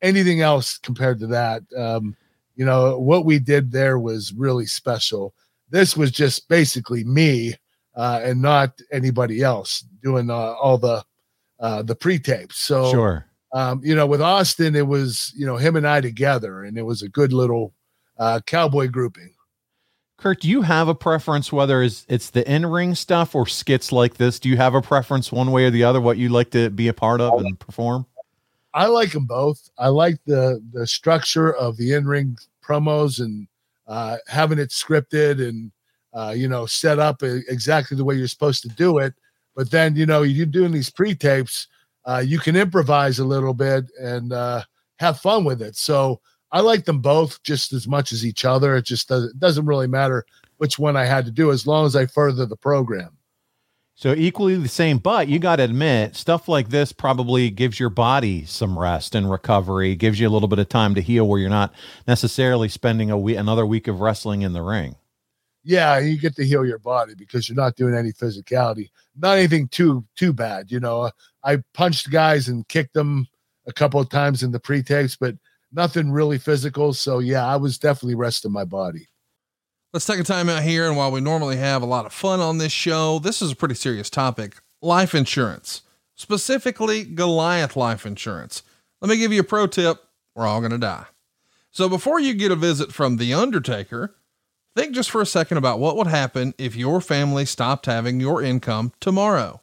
[0.02, 1.62] anything else compared to that.
[1.78, 2.15] Um,
[2.60, 5.34] you know, what we did there was really special.
[5.69, 7.56] This was just basically me
[7.95, 11.02] uh, and not anybody else doing uh, all the
[11.62, 12.58] uh, the pre-tapes.
[12.58, 13.26] So Sure.
[13.54, 16.84] um, you know, with Austin, it was you know him and I together, and it
[16.84, 17.74] was a good little
[18.17, 19.34] uh, cowboy grouping.
[20.17, 23.93] Kurt, do you have a preference whether it's, it's the in ring stuff or skits
[23.93, 24.38] like this?
[24.38, 26.02] Do you have a preference one way or the other?
[26.02, 28.06] What you like to be a part of and perform?
[28.74, 29.69] I like them both.
[29.78, 32.38] I like the the structure of the in ring
[32.69, 33.47] promos and
[33.88, 35.71] uh, having it scripted and
[36.13, 39.13] uh, you know set up exactly the way you're supposed to do it.
[39.55, 41.67] But then you know you're doing these pre tapes,
[42.05, 44.63] uh, you can improvise a little bit and uh,
[44.99, 45.75] have fun with it.
[45.75, 48.75] So I like them both just as much as each other.
[48.75, 50.25] It just does, it doesn't really matter
[50.58, 53.18] which one I had to do as long as I further the program.
[53.99, 57.89] So equally the same, but you got to admit, stuff like this probably gives your
[57.89, 61.38] body some rest and recovery, gives you a little bit of time to heal where
[61.38, 61.73] you're not
[62.07, 64.95] necessarily spending a week, another week of wrestling in the ring.
[65.65, 69.67] Yeah, you get to heal your body because you're not doing any physicality, not anything
[69.67, 70.71] too too bad.
[70.71, 71.12] You know,
[71.43, 73.27] I punched guys and kicked them
[73.67, 75.35] a couple of times in the pre-tapes, but
[75.73, 76.93] nothing really physical.
[76.93, 79.09] So yeah, I was definitely resting my body.
[79.91, 80.88] Let's take a time out here.
[80.88, 83.56] And while we normally have a lot of fun on this show, this is a
[83.56, 85.82] pretty serious topic life insurance,
[86.13, 88.62] specifically Goliath life insurance.
[89.02, 90.04] Let me give you a pro tip
[90.36, 91.06] we're all going to die.
[91.71, 94.15] So before you get a visit from The Undertaker,
[94.75, 98.43] think just for a second about what would happen if your family stopped having your
[98.43, 99.62] income tomorrow.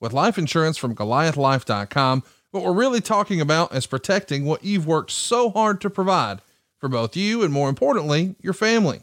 [0.00, 5.10] With life insurance from GoliathLife.com, what we're really talking about is protecting what you've worked
[5.10, 6.40] so hard to provide
[6.78, 9.02] for both you and, more importantly, your family.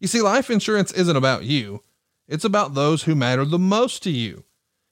[0.00, 1.82] You see, life insurance isn't about you,
[2.26, 4.44] it's about those who matter the most to you.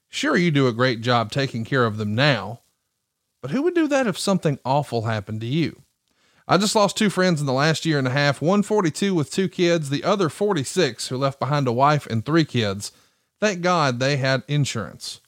[0.08, 2.60] Sure, you do a great job taking care of them now,
[3.42, 5.82] but who would do that if something awful happened to you?
[6.48, 9.32] I just lost two friends in the last year and a half, one 42 with
[9.32, 12.92] two kids, the other 46 who left behind a wife and three kids.
[13.40, 15.20] Thank God they had insurance.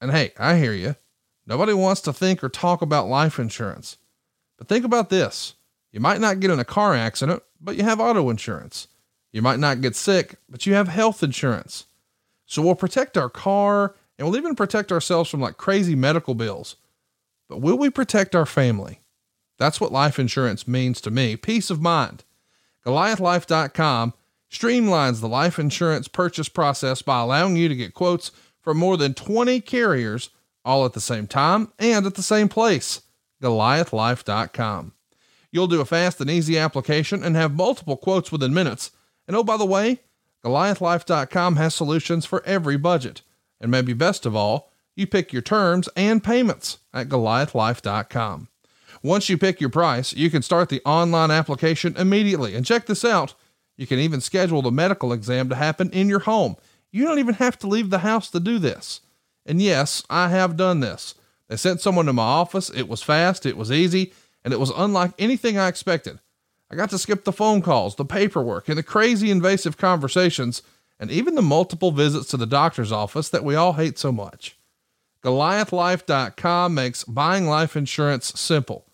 [0.00, 0.96] And hey, I hear you.
[1.46, 3.96] Nobody wants to think or talk about life insurance.
[4.58, 5.54] But think about this.
[5.90, 8.88] You might not get in a car accident, but you have auto insurance.
[9.32, 11.86] You might not get sick, but you have health insurance.
[12.46, 16.76] So we'll protect our car and we'll even protect ourselves from like crazy medical bills.
[17.48, 19.00] But will we protect our family?
[19.58, 22.24] That's what life insurance means to me peace of mind.
[22.86, 24.14] GoliathLife.com
[24.50, 29.14] streamlines the life insurance purchase process by allowing you to get quotes from more than
[29.14, 30.30] 20 carriers
[30.64, 33.02] all at the same time and at the same place.
[33.42, 34.92] GoliathLife.com.
[35.52, 38.90] You'll do a fast and easy application and have multiple quotes within minutes.
[39.26, 40.00] And oh, by the way,
[40.44, 43.22] GoliathLife.com has solutions for every budget.
[43.60, 48.48] And maybe best of all, you pick your terms and payments at GoliathLife.com.
[49.02, 52.54] Once you pick your price, you can start the online application immediately.
[52.54, 53.34] And check this out
[53.80, 56.56] you can even schedule the medical exam to happen in your home.
[56.92, 59.00] You don't even have to leave the house to do this.
[59.46, 61.14] And yes, I have done this.
[61.48, 62.68] They sent someone to my office.
[62.68, 64.12] It was fast, it was easy,
[64.44, 66.18] and it was unlike anything I expected.
[66.70, 70.62] I got to skip the phone calls, the paperwork, and the crazy invasive conversations,
[70.98, 74.56] and even the multiple visits to the doctor's office that we all hate so much.
[75.24, 78.86] GoliathLife.com makes buying life insurance simple.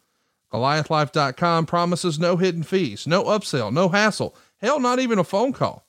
[0.53, 5.87] GoliathLife.com promises no hidden fees, no upsell, no hassle, hell, not even a phone call.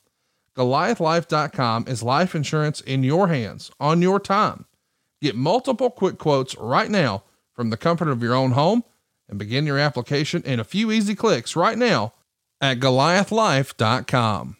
[0.56, 4.66] GoliathLife.com is life insurance in your hands, on your time.
[5.22, 8.84] Get multiple quick quotes right now from the comfort of your own home
[9.28, 12.14] and begin your application in a few easy clicks right now
[12.60, 14.56] at goliathlife.com.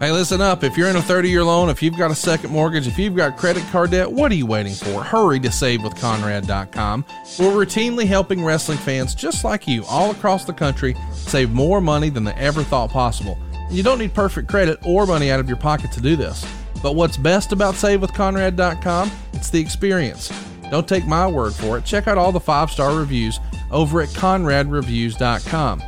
[0.00, 0.62] Hey, listen up.
[0.62, 3.16] If you're in a 30 year loan, if you've got a second mortgage, if you've
[3.16, 5.02] got credit card debt, what are you waiting for?
[5.02, 7.04] Hurry to savewithconrad.com.
[7.38, 12.10] We're routinely helping wrestling fans just like you all across the country save more money
[12.10, 13.36] than they ever thought possible.
[13.70, 16.46] You don't need perfect credit or money out of your pocket to do this.
[16.80, 19.10] But what's best about SaveWithConrad.com?
[19.32, 20.30] It's the experience.
[20.70, 21.84] Don't take my word for it.
[21.84, 25.82] Check out all the five star reviews over at ConradReviews.com.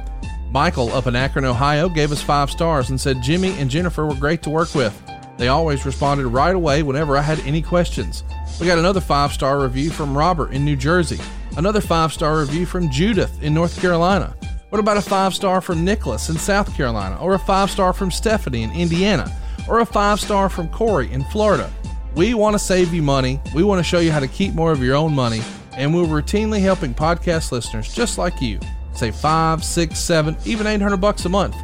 [0.50, 4.14] Michael up in Akron, Ohio gave us five stars and said Jimmy and Jennifer were
[4.14, 5.00] great to work with.
[5.36, 8.24] They always responded right away whenever I had any questions.
[8.60, 11.18] We got another five star review from Robert in New Jersey,
[11.56, 14.36] another five star review from Judith in North Carolina.
[14.70, 18.10] What about a five star from Nicholas in South Carolina, or a five star from
[18.10, 19.34] Stephanie in Indiana,
[19.68, 21.72] or a five star from Corey in Florida?
[22.14, 23.40] We want to save you money.
[23.54, 25.42] We want to show you how to keep more of your own money,
[25.76, 28.58] and we're routinely helping podcast listeners just like you
[28.94, 31.56] save five, six, seven, even 800 bucks a month.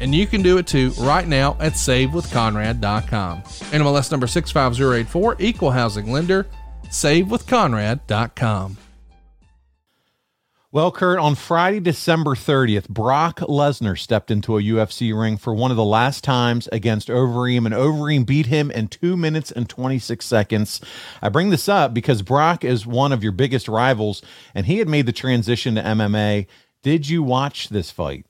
[0.00, 3.42] And you can do it too right now at savewithconrad.com.
[3.42, 6.46] NMLS number 65084, equal housing lender,
[6.86, 8.78] savewithconrad.com.
[10.72, 15.72] Well, Kurt, on Friday, December 30th, Brock Lesnar stepped into a UFC ring for one
[15.72, 20.24] of the last times against Overeem, and Overeem beat him in two minutes and 26
[20.24, 20.80] seconds.
[21.20, 24.22] I bring this up because Brock is one of your biggest rivals,
[24.54, 26.46] and he had made the transition to MMA.
[26.84, 28.26] Did you watch this fight?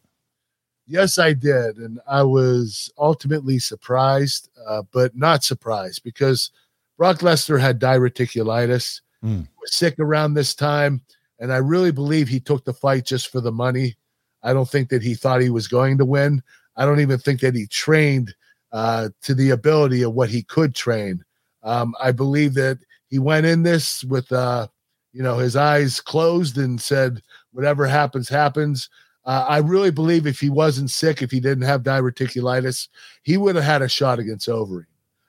[0.87, 1.77] Yes, I did.
[1.77, 6.53] And I was ultimately surprised, uh, but not surprised because
[6.97, 9.47] Brock Lesnar had diverticulitis, Mm.
[9.61, 11.03] was sick around this time.
[11.41, 13.97] And I really believe he took the fight just for the money.
[14.43, 16.43] I don't think that he thought he was going to win.
[16.77, 18.35] I don't even think that he trained
[18.73, 21.25] uh, to the ability of what he could train.
[21.63, 22.79] Um, I believe that
[23.09, 24.69] he went in this with, uh,
[25.13, 27.23] you know, his eyes closed and said,
[27.53, 28.89] whatever happens, happens.
[29.25, 32.89] Uh, I really believe if he wasn't sick, if he didn't have diverticulitis,
[33.23, 34.87] he would have had a shot against Overeem.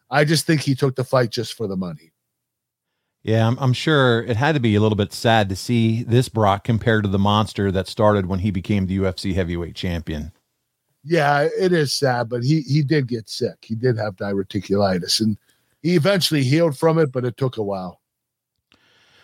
[0.09, 2.11] I just think he took the fight just for the money.
[3.24, 6.28] Yeah, I'm, I'm sure it had to be a little bit sad to see this
[6.28, 10.32] Brock compared to the monster that started when he became the UFC heavyweight champion.
[11.03, 13.57] Yeah, it is sad, but he he did get sick.
[13.61, 15.38] He did have diverticulitis, and
[15.82, 18.01] he eventually healed from it, but it took a while.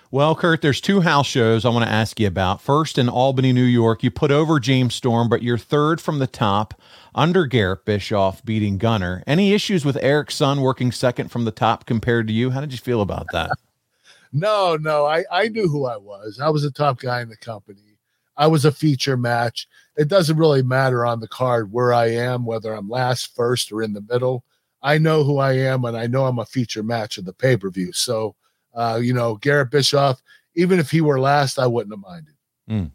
[0.09, 2.61] Well, Kurt, there's two house shows I want to ask you about.
[2.61, 6.27] First, in Albany, New York, you put over James Storm, but you're third from the
[6.27, 6.73] top
[7.13, 9.21] under Garrett Bischoff beating Gunnar.
[9.27, 12.51] Any issues with Eric's son working second from the top compared to you?
[12.51, 13.51] How did you feel about that?
[14.31, 16.39] No, no, I, I knew who I was.
[16.41, 17.97] I was a top guy in the company.
[18.37, 19.67] I was a feature match.
[19.97, 23.81] It doesn't really matter on the card where I am, whether I'm last, first, or
[23.81, 24.43] in the middle.
[24.83, 27.57] I know who I am, and I know I'm a feature match of the pay
[27.57, 27.91] per view.
[27.93, 28.35] So,
[28.75, 30.21] uh, you know, Garrett Bischoff,
[30.55, 32.35] even if he were last, I wouldn't have minded.
[32.69, 32.91] Mm.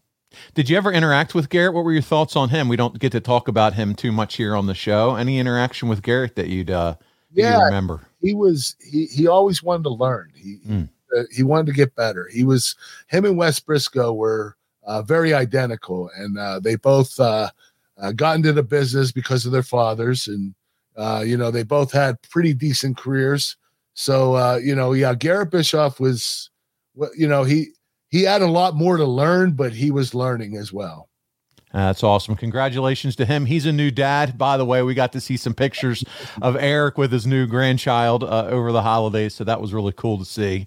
[0.55, 1.75] Did you ever interact with Garrett?
[1.75, 2.69] What were your thoughts on him?
[2.69, 5.17] We don't get to talk about him too much here on the show.
[5.17, 6.95] Any interaction with Garrett that you'd uh,
[7.33, 8.01] yeah, you remember?
[8.21, 10.31] He was he he always wanted to learn.
[10.35, 10.89] He mm.
[11.17, 12.29] Uh, he wanted to get better.
[12.33, 12.77] He was
[13.09, 17.51] him and Wes Brisco were uh, very identical, and uh, they both uh,
[17.99, 20.55] uh, got into the business because of their fathers, and
[20.97, 23.57] uh, you know they both had pretty decent careers.
[23.95, 26.51] So uh, you know, yeah, Garrett Bischoff was,
[27.17, 27.69] you know, he
[28.09, 31.09] he had a lot more to learn, but he was learning as well.
[31.73, 32.37] That's awesome.
[32.37, 33.47] Congratulations to him.
[33.47, 34.37] He's a new dad.
[34.37, 36.05] By the way, we got to see some pictures
[36.41, 39.35] of Eric with his new grandchild uh, over the holidays.
[39.35, 40.67] So that was really cool to see.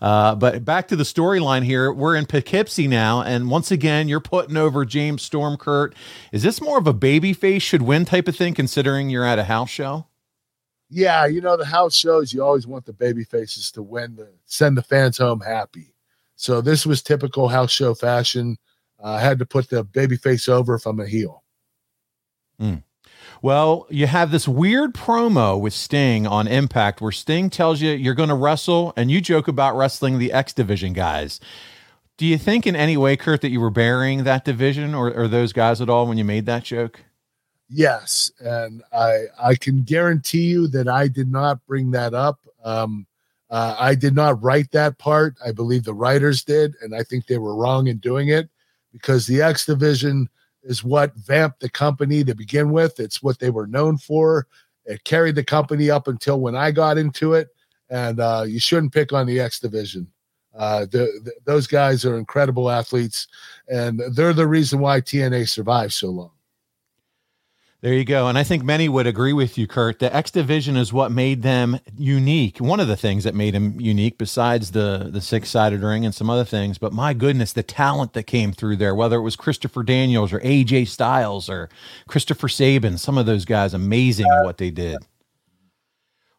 [0.00, 1.92] Uh, but back to the storyline here.
[1.92, 3.22] We're in Poughkeepsie now.
[3.22, 5.94] And once again, you're putting over James Storm Kurt.
[6.30, 9.38] Is this more of a baby face should win type of thing, considering you're at
[9.38, 10.06] a house show?
[10.94, 14.28] yeah, you know, the house shows you always want the baby faces to win to
[14.44, 15.92] send the fans home happy.
[16.36, 18.58] So this was typical house show fashion.
[19.02, 21.42] Uh, I had to put the baby face over if I'm a heel.
[22.60, 22.82] Mm.
[23.42, 28.14] Well, you have this weird promo with Sting on Impact where Sting tells you you're
[28.14, 31.40] going to wrestle and you joke about wrestling the X Division guys.
[32.16, 35.28] Do you think in any way, Kurt, that you were burying that division or, or
[35.28, 37.02] those guys at all when you made that joke?
[37.68, 42.38] Yes, and I I can guarantee you that I did not bring that up.
[42.62, 43.06] Um,
[43.50, 45.34] uh, I did not write that part.
[45.44, 48.48] I believe the writers did, and I think they were wrong in doing it
[48.94, 50.28] because the X division
[50.62, 53.00] is what vamped the company to begin with.
[53.00, 54.46] It's what they were known for.
[54.86, 57.48] It carried the company up until when I got into it,
[57.90, 60.06] and uh, you shouldn't pick on the X division.
[60.56, 63.26] Uh, the, the, those guys are incredible athletes,
[63.68, 66.30] and they're the reason why TNA survived so long.
[67.84, 68.28] There you go.
[68.28, 69.98] And I think many would agree with you, Kurt.
[69.98, 72.56] The X Division is what made them unique.
[72.56, 76.14] One of the things that made them unique, besides the, the six sided ring and
[76.14, 76.78] some other things.
[76.78, 80.40] But my goodness, the talent that came through there, whether it was Christopher Daniels or
[80.40, 81.68] AJ Styles or
[82.08, 84.96] Christopher Sabin, some of those guys amazing at what they did.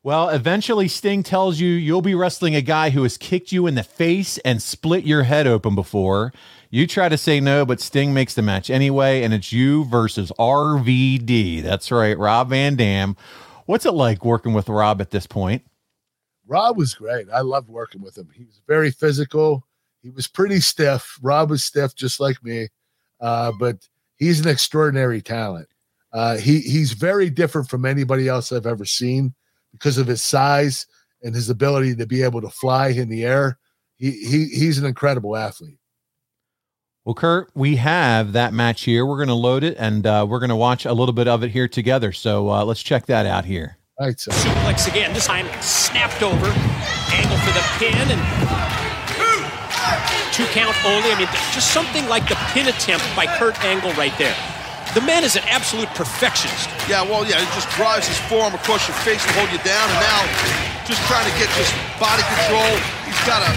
[0.02, 3.76] Well, eventually Sting tells you you'll be wrestling a guy who has kicked you in
[3.76, 6.34] the face and split your head open before.
[6.76, 10.30] You try to say no, but Sting makes the match anyway, and it's you versus
[10.38, 11.64] RVD.
[11.64, 13.16] That's right, Rob Van Dam.
[13.66, 15.64] What's it like working with Rob at this point?
[16.46, 17.28] Rob was great.
[17.34, 18.28] I loved working with him.
[18.36, 19.66] He was very physical.
[20.04, 21.18] He was pretty stiff.
[21.22, 22.68] Rob was stiff, just like me,
[23.22, 25.70] uh, but he's an extraordinary talent.
[26.12, 29.34] Uh, he he's very different from anybody else I've ever seen
[29.72, 30.88] because of his size
[31.24, 33.60] and his ability to be able to fly in the air.
[33.96, 35.80] He he he's an incredible athlete.
[37.06, 39.06] Well, Kurt, we have that match here.
[39.06, 41.44] We're going to load it and uh, we're going to watch a little bit of
[41.44, 42.12] it here together.
[42.12, 43.78] So uh, let's check that out here.
[44.00, 44.32] All right, so.
[44.32, 46.50] Suplex again, this time snapped over.
[47.14, 48.18] Angle for the pin and
[50.34, 51.14] two count only.
[51.14, 54.36] I mean, just something like the pin attempt by Kurt Angle right there.
[54.98, 56.74] The man is an absolute perfectionist.
[56.90, 59.86] Yeah, well, yeah, he just drives his forearm across your face to hold you down,
[59.94, 60.20] and now
[60.90, 61.70] just trying to get just
[62.02, 62.74] body control.
[63.06, 63.52] He's got a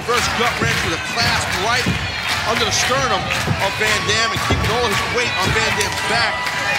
[0.00, 2.05] reverse gut wrench with a clasp right
[2.46, 6.34] under the sternum of Van Dam and keeping all his weight on Van Dam's back.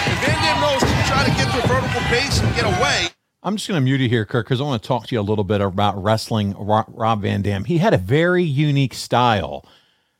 [0.08, 3.08] And Van Dam knows to try to get to a vertical base and get away.
[3.42, 5.20] I'm just going to mute you here, Kurt, because I want to talk to you
[5.20, 7.64] a little bit about wrestling Rob Van Dam.
[7.64, 9.64] He had a very unique style.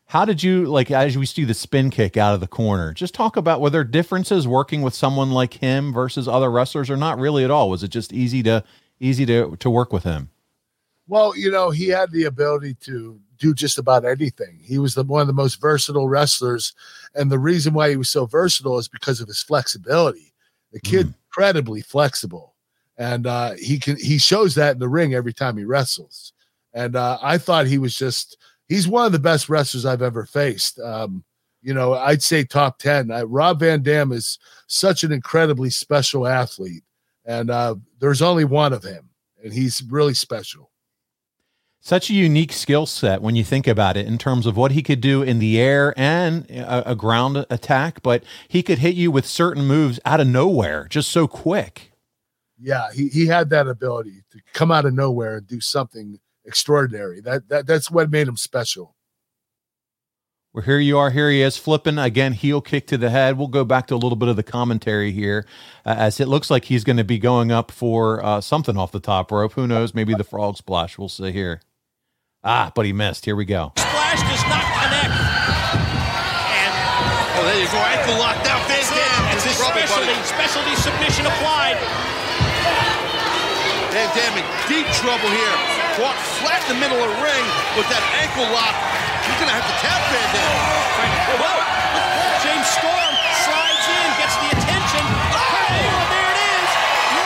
[0.07, 2.95] How did you like as we see the spin kick out of the corner?
[2.95, 6.97] Just talk about were there differences working with someone like him versus other wrestlers, or
[6.97, 7.69] not really at all?
[7.69, 8.65] Was it just easy to
[9.01, 10.31] easy to to work with him?
[11.07, 14.59] Well, you know, he had the ability to do just about anything.
[14.63, 16.75] He was the, one of the most versatile wrestlers,
[17.15, 20.33] and the reason why he was so versatile is because of his flexibility.
[20.73, 21.15] The kid mm.
[21.27, 22.55] incredibly flexible,
[22.97, 26.33] and uh, he can he shows that in the ring every time he wrestles.
[26.75, 28.37] And uh, I thought he was just
[28.69, 30.79] he's one of the best wrestlers I've ever faced.
[30.81, 31.25] Um,
[31.63, 33.11] you know, I'd say top 10.
[33.11, 36.85] I, Rob Van Dam is such an incredibly special athlete,
[37.25, 39.09] and uh, there's only one of him,
[39.43, 40.71] and he's really special.
[41.81, 44.83] Such a unique skill set when you think about it in terms of what he
[44.83, 49.11] could do in the air and a, a ground attack, but he could hit you
[49.11, 51.93] with certain moves out of nowhere just so quick.
[52.61, 57.21] Yeah, he, he had that ability to come out of nowhere and do something extraordinary.
[57.21, 58.97] That, that that's what made him special.
[60.53, 61.11] Well, here you are.
[61.11, 63.39] Here he is flipping again, heel kick to the head.
[63.39, 65.47] We'll go back to a little bit of the commentary here,
[65.87, 68.91] uh, as it looks like he's going to be going up for uh, something off
[68.91, 69.53] the top rope.
[69.53, 69.95] Who knows?
[69.95, 70.99] Maybe the frog splash.
[70.99, 71.61] We'll see here.
[72.45, 73.25] Ah, but he missed.
[73.27, 73.73] Here we go.
[73.75, 75.11] Splash does not connect.
[75.11, 76.73] And
[77.35, 77.83] Oh, there you go.
[77.83, 78.63] Ankle locked out.
[78.71, 79.21] Van Dam.
[79.35, 80.23] it's his specialty, buddy.
[80.23, 81.75] specialty submission applied.
[83.91, 85.57] Van Dam in deep trouble here.
[85.99, 88.75] Caught flat in the middle of the ring with that ankle lock.
[89.27, 90.55] He's going to have to tap Van Dam.
[91.43, 91.59] Whoa!
[92.47, 93.13] James Storm
[93.43, 95.05] slides in, gets the attention.
[95.35, 96.71] of Kurt there it is.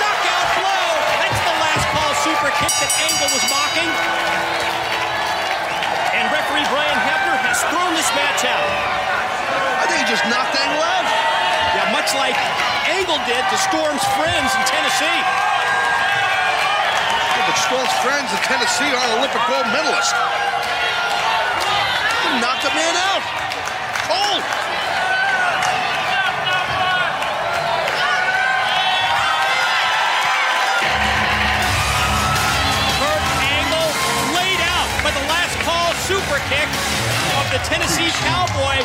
[0.01, 0.89] Knockout blow.
[1.21, 3.93] That's the last call super kick that Angle was mocking.
[6.53, 8.69] Referee Brian Hebner has thrown this match out.
[9.81, 11.09] I think he just knocked Angle out.
[11.73, 12.37] Yeah, much like
[12.93, 15.21] Angle did to Storm's friends in Tennessee.
[17.33, 20.13] Yeah, but Storm's friends in Tennessee are an Olympic gold medalist.
[22.21, 23.42] He knocked a man out.
[37.53, 38.83] The Tennessee Cowboy,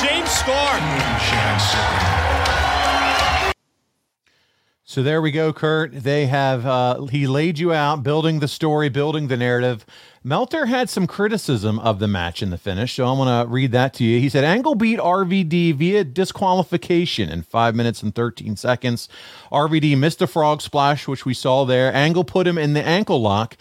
[0.00, 0.80] James Storm.
[4.84, 5.92] So there we go, Kurt.
[5.92, 9.84] They have uh, he laid you out, building the story, building the narrative.
[10.22, 13.72] Meltzer had some criticism of the match in the finish, so I'm going to read
[13.72, 14.20] that to you.
[14.20, 19.08] He said Angle beat RVD via disqualification in five minutes and 13 seconds.
[19.50, 21.92] RVD missed a frog splash, which we saw there.
[21.92, 23.56] Angle put him in the ankle lock.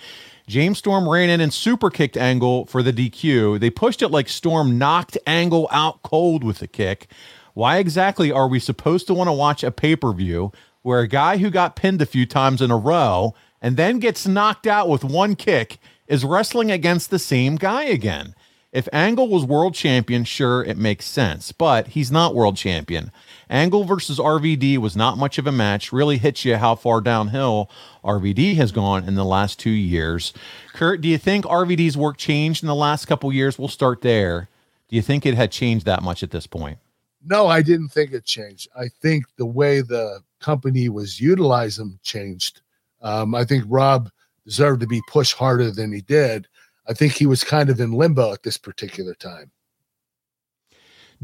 [0.47, 3.59] James Storm ran in and super kicked Angle for the DQ.
[3.59, 7.07] They pushed it like Storm knocked Angle out cold with the kick.
[7.55, 10.51] Why exactly are we supposed to want to watch a pay per view
[10.83, 14.27] where a guy who got pinned a few times in a row and then gets
[14.27, 18.35] knocked out with one kick is wrestling against the same guy again?
[18.71, 23.11] If Angle was world champion, sure, it makes sense, but he's not world champion.
[23.49, 27.69] Angle versus RVD was not much of a match, really hits you how far downhill
[28.03, 30.33] RVD has gone in the last two years.
[30.73, 33.59] Kurt, do you think RVD's work changed in the last couple years?
[33.59, 34.49] We'll start there.
[34.87, 36.79] Do you think it had changed that much at this point?
[37.23, 38.67] No, I didn't think it changed.
[38.77, 42.61] I think the way the company was utilizing changed.
[43.01, 44.11] Um, I think Rob
[44.45, 46.47] deserved to be pushed harder than he did.
[46.87, 49.51] I think he was kind of in limbo at this particular time.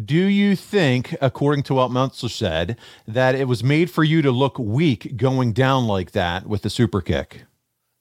[0.06, 2.78] Do you think, according to what Meltzer said,
[3.08, 6.70] that it was made for you to look weak going down like that with the
[6.70, 7.44] super kick?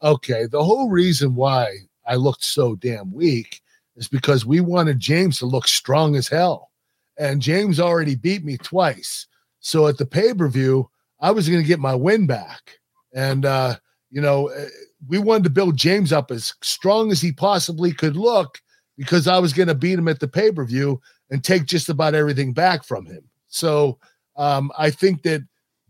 [0.02, 1.68] Okay, the whole reason why
[2.06, 3.60] I looked so damn weak
[3.96, 6.70] is because we wanted James to look strong as hell.
[7.18, 9.26] And James already beat me twice.
[9.58, 10.88] So at the pay per view,
[11.20, 12.78] I was going to get my win back.
[13.14, 13.76] And, uh,
[14.10, 14.66] you know, eh,
[15.08, 18.58] we wanted to build James up as strong as he possibly could look
[18.96, 21.00] because I was going to beat him at the pay per view
[21.30, 23.22] and take just about everything back from him.
[23.48, 23.98] So
[24.36, 25.42] um, I think that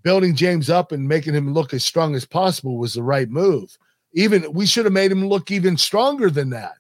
[0.03, 3.77] building James up and making him look as strong as possible was the right move.
[4.13, 6.75] Even we should have made him look even stronger than that.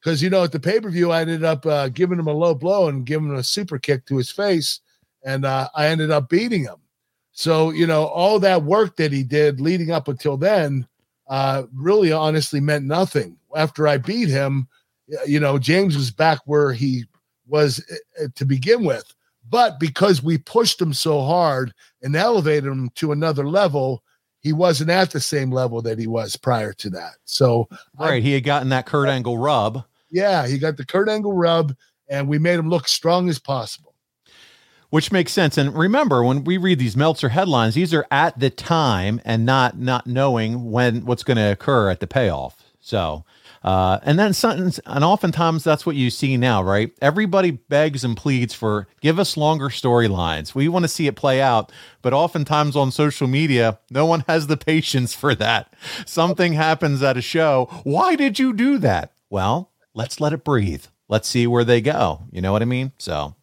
[0.00, 2.32] Because, you know, at the pay per view, I ended up uh, giving him a
[2.32, 4.80] low blow and giving him a super kick to his face.
[5.24, 6.76] And uh, I ended up beating him.
[7.32, 10.86] So, you know, all that work that he did leading up until then
[11.28, 13.36] uh, really honestly meant nothing.
[13.56, 14.68] After I beat him,
[15.26, 17.04] you know, James was back where he
[17.46, 17.84] was
[18.20, 19.12] uh, to begin with.
[19.48, 21.72] But because we pushed him so hard
[22.02, 24.02] and elevated him to another level,
[24.40, 27.14] he wasn't at the same level that he was prior to that.
[27.24, 27.68] So,
[27.98, 28.22] Right.
[28.22, 29.84] He had gotten that Kurt Angle rub.
[30.10, 31.74] yeah, he got the Kurt Angle rub,
[32.08, 33.94] and we made him look strong as possible.
[34.90, 35.58] which makes sense.
[35.58, 39.76] And remember, when we read these Meltzer headlines, these are at the time and not
[39.78, 42.62] not knowing when what's going to occur at the payoff.
[42.80, 43.24] So,
[43.66, 46.92] uh, and then some, and oftentimes that's what you see now, right?
[47.02, 50.54] Everybody begs and pleads for give us longer storylines.
[50.54, 54.46] We want to see it play out, but oftentimes on social media, no one has
[54.46, 55.74] the patience for that.
[56.06, 57.68] Something happens at a show.
[57.82, 59.12] Why did you do that?
[59.30, 60.84] Well, let's let it breathe.
[61.08, 62.22] Let's see where they go.
[62.30, 62.92] You know what I mean?
[62.98, 63.34] So.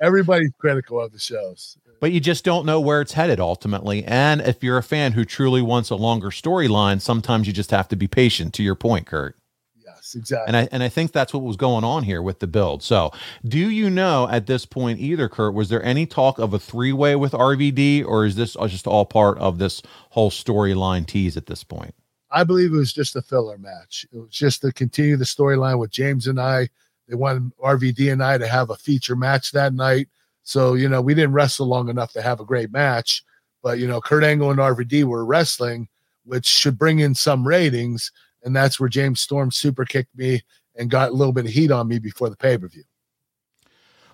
[0.00, 1.76] Everybody's critical of the shows.
[2.00, 4.04] But you just don't know where it's headed ultimately.
[4.04, 7.88] And if you're a fan who truly wants a longer storyline, sometimes you just have
[7.88, 8.54] to be patient.
[8.54, 9.36] To your point, Kurt.
[9.84, 10.14] Yes.
[10.14, 10.46] Exactly.
[10.48, 12.82] And I and I think that's what was going on here with the build.
[12.82, 13.12] So,
[13.46, 16.92] do you know at this point either, Kurt, was there any talk of a three
[16.92, 21.46] way with RVD, or is this just all part of this whole storyline tease at
[21.46, 21.94] this point?
[22.30, 24.04] I believe it was just a filler match.
[24.12, 26.68] It was just to continue the storyline with James and I.
[27.08, 30.08] They wanted RVD and I to have a feature match that night.
[30.44, 33.24] So, you know, we didn't wrestle long enough to have a great match,
[33.62, 35.88] but, you know, Kurt Angle and RVD were wrestling,
[36.24, 38.12] which should bring in some ratings.
[38.44, 40.42] And that's where James Storm super kicked me
[40.76, 42.84] and got a little bit of heat on me before the pay per view.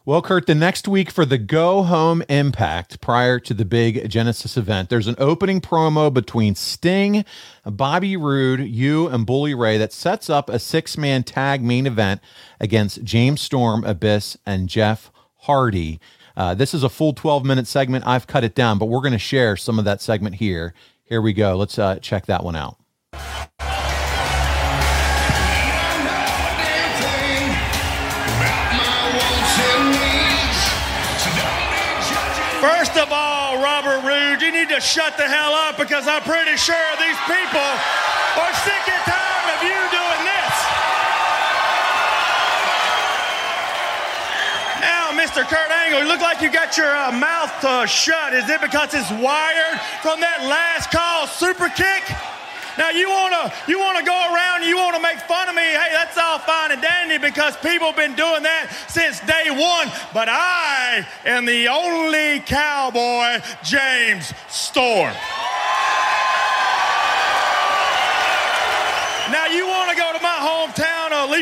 [0.06, 4.56] Well, Kurt, the next week for the Go Home Impact prior to the big Genesis
[4.56, 7.24] event, there's an opening promo between Sting,
[7.66, 12.22] Bobby Roode, you, and Bully Ray that sets up a six man tag main event
[12.58, 16.00] against James Storm, Abyss, and Jeff Hardy.
[16.36, 18.06] Uh, this is a full 12 minute segment.
[18.06, 20.74] I've cut it down, but we're going to share some of that segment here.
[21.04, 21.56] Here we go.
[21.56, 22.76] Let's uh, check that one out.
[32.60, 36.56] First of all, Robert Roode, you need to shut the hell up because I'm pretty
[36.56, 37.70] sure these people
[38.36, 40.29] are sick and tired of you doing this.
[45.20, 45.46] Mr.
[45.46, 48.32] Kurt Angle, you look like you got your uh, mouth uh, shut.
[48.32, 52.08] Is it because it's wired from that last call super kick?
[52.78, 55.60] Now you wanna you wanna go around you wanna make fun of me.
[55.60, 59.92] Hey, that's all fine and dandy because people have been doing that since day one.
[60.14, 65.12] But I am the only cowboy, James Storm.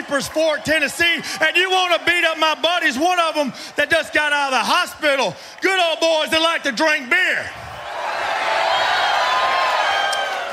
[0.01, 2.99] Of Fort, Tennessee, and you want to beat up my buddies.
[2.99, 5.35] One of them that just got out of the hospital.
[5.61, 7.45] Good old boys that like to drink beer.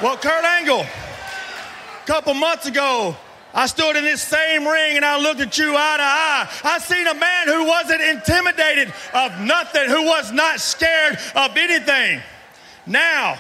[0.02, 3.16] Well, Kurt Angle, a couple months ago,
[3.54, 6.50] I stood in this same ring and I looked at you eye to eye.
[6.64, 12.22] I seen a man who wasn't intimidated of nothing, who was not scared of anything.
[12.86, 13.38] Now,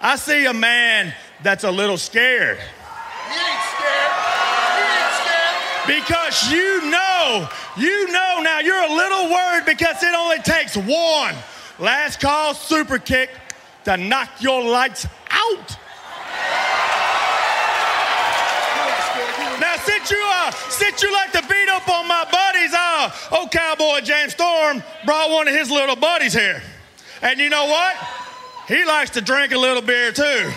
[0.00, 2.58] I see a man that's a little scared.
[2.58, 3.73] He
[5.86, 11.34] Because you know, you know now you're a little worried because it only takes one
[11.78, 13.30] last call super kick
[13.84, 15.78] to knock your lights out.
[19.60, 23.50] Now, since you uh, since you like to beat up on my buddies, uh, old
[23.50, 26.62] cowboy James Storm brought one of his little buddies here,
[27.22, 27.96] and you know what?
[28.68, 30.50] He likes to drink a little beer too.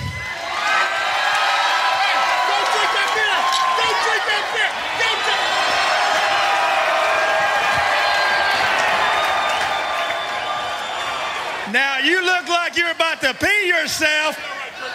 [11.71, 14.37] Now you look like you're about to pee yourself,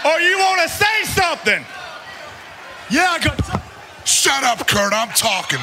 [0.07, 1.65] or you want to say something.
[2.91, 3.63] Yeah, I got.
[4.07, 4.93] Shut up, Kurt.
[4.93, 5.61] I'm talking.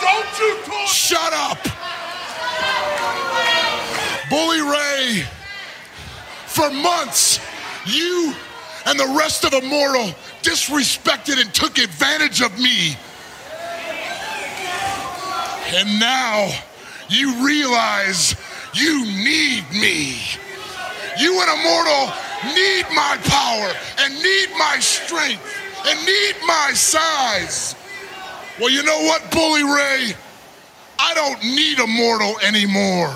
[0.00, 0.88] Don't you talk.
[0.88, 1.58] Shut up.
[4.30, 5.24] Bully Ray,
[6.46, 7.38] for months,
[7.84, 8.34] you
[8.86, 12.96] and the rest of Immortal disrespected and took advantage of me.
[15.74, 16.50] And now
[17.08, 18.36] you realize
[18.74, 20.18] you need me.
[21.18, 22.12] You and Immortal
[22.54, 25.42] need my power and need my strength
[25.84, 27.74] and need my size.
[28.60, 30.14] Well, you know what, Bully Ray?
[30.96, 33.12] I don't need Immortal anymore.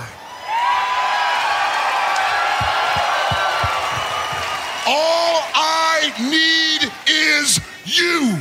[4.84, 8.36] All I need is you.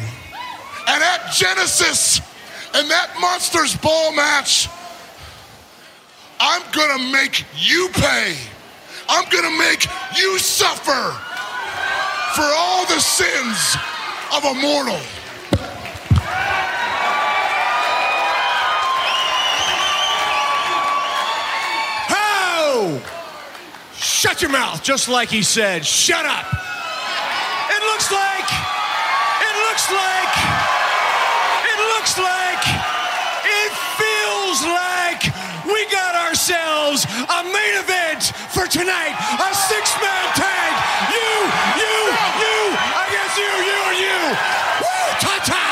[0.87, 2.21] And at Genesis
[2.73, 4.69] and that Monsters Ball match,
[6.39, 8.35] I'm gonna make you pay.
[9.09, 9.87] I'm gonna make
[10.17, 11.15] you suffer
[12.35, 13.77] for all the sins
[14.35, 14.99] of Immortal.
[24.27, 25.85] Shut your mouth, just like he said.
[25.85, 26.45] Shut up.
[27.69, 28.49] It looks like,
[29.41, 30.76] it looks like,
[32.07, 32.63] looks like,
[33.43, 35.23] it feels like
[35.65, 39.15] we got ourselves a main event for tonight.
[39.39, 40.71] A six-man tag.
[41.11, 41.27] You,
[41.75, 41.95] you,
[42.39, 44.19] you, I guess you, you, and you.
[44.79, 45.63] Woo, ta-ta!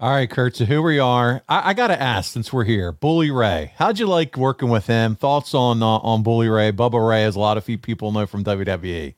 [0.00, 0.56] All right, Kurt.
[0.56, 1.42] So here we are.
[1.46, 3.72] I, I got to ask, since we're here, Bully Ray.
[3.76, 5.14] How'd you like working with him?
[5.14, 6.72] Thoughts on uh, on Bully Ray?
[6.72, 8.44] Bubba Ray, as a lot of people know from.
[8.44, 9.14] WWE.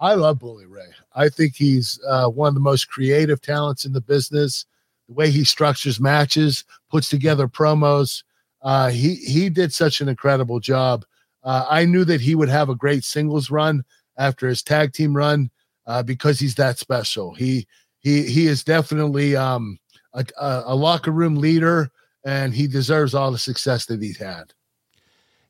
[0.00, 0.88] I love Bully Ray.
[1.14, 4.66] I think he's uh, one of the most creative talents in the business.
[5.08, 8.22] The way he structures matches, puts together promos.
[8.62, 11.04] Uh, he he did such an incredible job.
[11.42, 13.84] Uh, I knew that he would have a great singles run
[14.18, 15.50] after his tag team run
[15.86, 17.34] uh, because he's that special.
[17.34, 17.66] He
[18.00, 19.78] he he is definitely um,
[20.12, 21.90] a, a, a locker room leader,
[22.24, 24.52] and he deserves all the success that he's had.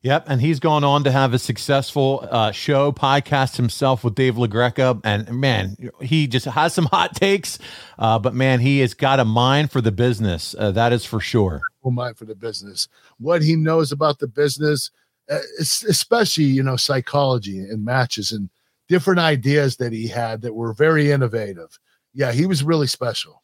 [0.02, 4.36] Yep, and he's gone on to have a successful uh, show podcast himself with Dave
[4.36, 7.58] LaGreca, and man, he just has some hot takes.
[7.98, 10.54] Uh, but man, he has got a mind for the business.
[10.56, 11.62] Uh, that is for sure.
[11.84, 12.86] Mind for the business.
[13.18, 14.90] What he knows about the business,
[15.30, 18.50] uh, especially you know psychology and matches and
[18.88, 21.78] different ideas that he had that were very innovative.
[22.12, 23.42] Yeah, he was really special.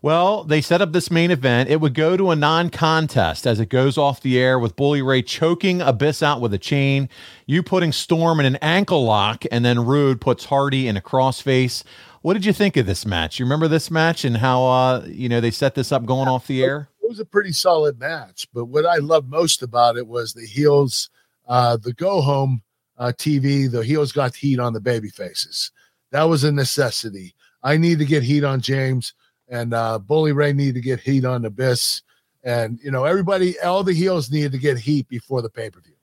[0.00, 1.68] Well, they set up this main event.
[1.68, 5.02] It would go to a non contest as it goes off the air with Bully
[5.02, 7.08] Ray choking Abyss out with a chain,
[7.46, 11.82] you putting Storm in an ankle lock, and then Roode puts Hardy in a crossface.
[12.22, 13.38] What did you think of this match?
[13.38, 16.46] You remember this match and how uh, you know they set this up going off
[16.46, 16.88] the air?
[17.02, 20.46] It was a pretty solid match, but what I loved most about it was the
[20.46, 21.10] heels,
[21.48, 22.62] uh, the go home
[22.98, 23.70] uh, TV.
[23.70, 25.72] The heels got heat on the baby faces.
[26.12, 27.34] That was a necessity.
[27.64, 29.14] I need to get heat on James
[29.48, 32.02] and uh, Bully Ray needed to get heat on Abyss,
[32.44, 35.80] and you know everybody, all the heels needed to get heat before the pay per
[35.80, 35.94] view.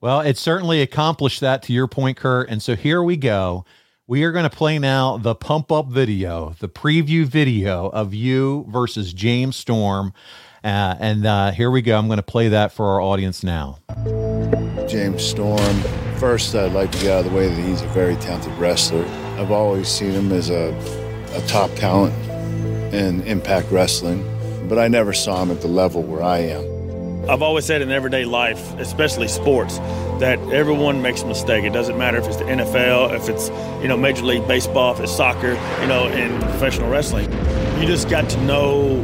[0.00, 2.50] Well, it certainly accomplished that to your point, Kurt.
[2.50, 3.64] And so here we go.
[4.06, 8.66] We are going to play now the pump up video, the preview video of you
[8.68, 10.12] versus James Storm.
[10.62, 11.96] Uh, and uh, here we go.
[11.96, 13.78] I'm going to play that for our audience now.
[14.86, 15.80] James Storm.
[16.18, 19.06] First, I'd like to get out of the way that he's a very talented wrestler.
[19.38, 20.74] I've always seen him as a,
[21.32, 22.14] a top talent
[22.94, 24.24] in Impact Wrestling,
[24.68, 26.74] but I never saw him at the level where I am.
[27.28, 29.78] I've always said in everyday life, especially sports,
[30.20, 31.64] that everyone makes a mistake.
[31.64, 33.48] It doesn't matter if it's the NFL, if it's
[33.82, 37.32] you know Major League Baseball, if it's soccer, you know, in professional wrestling.
[37.80, 39.02] You just got to know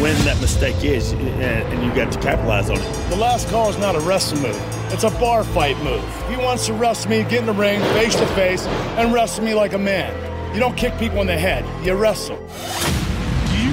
[0.00, 3.10] when that mistake is, and, and you got to capitalize on it.
[3.10, 4.92] The last call is not a wrestling move.
[4.92, 6.02] It's a bar fight move.
[6.30, 8.64] He wants to wrestle me, get in the ring, face to face,
[8.96, 10.14] and wrestle me like a man.
[10.54, 11.64] You don't kick people in the head.
[11.84, 12.38] You wrestle.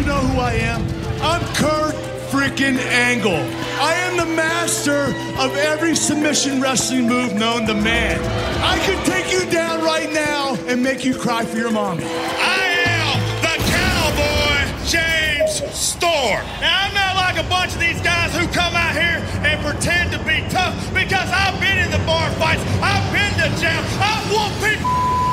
[0.07, 0.81] Know who I am?
[1.21, 1.93] I'm Kurt
[2.31, 3.43] freaking Angle.
[3.81, 8.17] I am the master of every submission wrestling move known to man.
[8.63, 12.05] I could take you down right now and make you cry for your mommy.
[12.05, 16.39] I am the cowboy, James Storm.
[16.61, 20.13] Now, I'm not like a bunch of these guys who come out here and pretend
[20.13, 24.23] to be tough because I've been in the bar fights, I've been to jail, I've
[24.31, 25.26] whooped people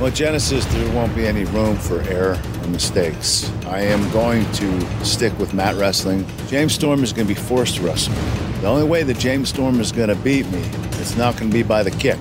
[0.00, 3.50] Well, Genesis, there won't be any room for error or mistakes.
[3.66, 6.26] I am going to stick with mat wrestling.
[6.48, 8.14] James Storm is going to be forced to wrestle.
[8.60, 10.60] The only way that James Storm is going to beat me,
[11.00, 12.18] it's not going to be by the kick.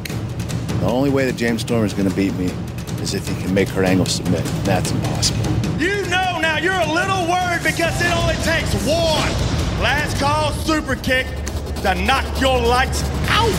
[0.80, 2.52] The only way that James Storm is going to beat me
[3.02, 4.44] is if he can make Kurt Angle submit.
[4.64, 5.44] That's impossible.
[5.80, 9.32] You know now you're a little worried because it only takes one
[9.82, 11.26] last call super kick
[11.82, 13.54] to knock your lights out.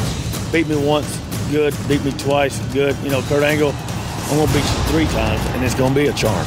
[0.53, 1.17] Beat me once,
[1.51, 1.75] good.
[1.89, 2.97] Beat me twice, good.
[3.03, 3.73] You know, Kurt Angle,
[4.33, 6.47] I'm gonna beat you three times, and it's gonna be a charm.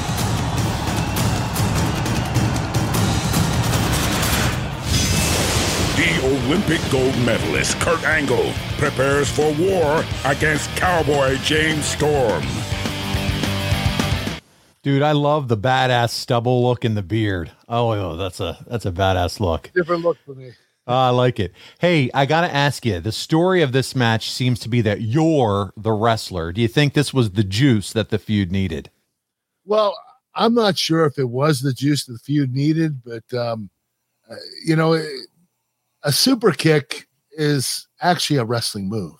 [5.95, 12.43] The Olympic gold medalist Kurt Angle prepares for war against cowboy James Storm.
[14.81, 17.51] Dude, I love the badass stubble look in the beard.
[17.69, 19.69] Oh, oh, that's a that's a badass look.
[19.75, 20.53] Different look for me.
[20.87, 21.53] Oh, I like it.
[21.79, 25.01] Hey, I got to ask you the story of this match seems to be that
[25.01, 26.51] you're the wrestler.
[26.51, 28.91] Do you think this was the juice that the feud needed?
[29.65, 29.97] Well,
[30.35, 33.69] I'm not sure if it was the juice the feud needed, but um,
[34.29, 35.01] uh, you know,
[36.03, 39.15] a super kick is actually a wrestling move.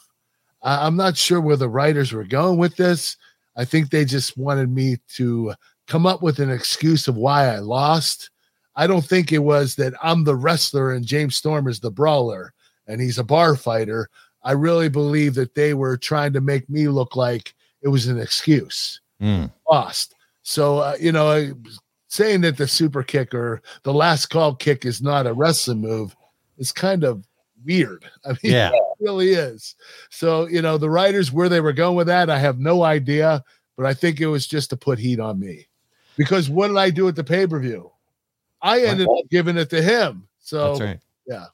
[0.62, 3.18] I- I'm not sure where the writers were going with this.
[3.56, 5.54] I think they just wanted me to
[5.88, 8.30] come up with an excuse of why I lost.
[8.76, 12.54] I don't think it was that I'm the wrestler and James Storm is the brawler
[12.88, 14.10] and he's a bar fighter.
[14.44, 18.20] I really believe that they were trying to make me look like it was an
[18.20, 19.00] excuse.
[19.22, 19.52] Mm.
[19.70, 20.16] Lost.
[20.44, 21.54] So, uh, you know,
[22.10, 26.16] saying that the super kick or the last call kick is not a wrestling move
[26.58, 27.26] is kind of
[27.66, 28.06] weird.
[28.26, 28.72] I mean, Yeah.
[28.72, 29.76] it really is.
[30.10, 33.44] So, you know, the writers where they were going with that, I have no idea,
[33.78, 35.68] but I think it was just to put heat on me.
[36.18, 37.92] Because what did I do at the pay per view?
[38.66, 40.28] I ended up giving it to him.
[40.40, 41.00] So, That's right.
[41.28, 41.46] yeah.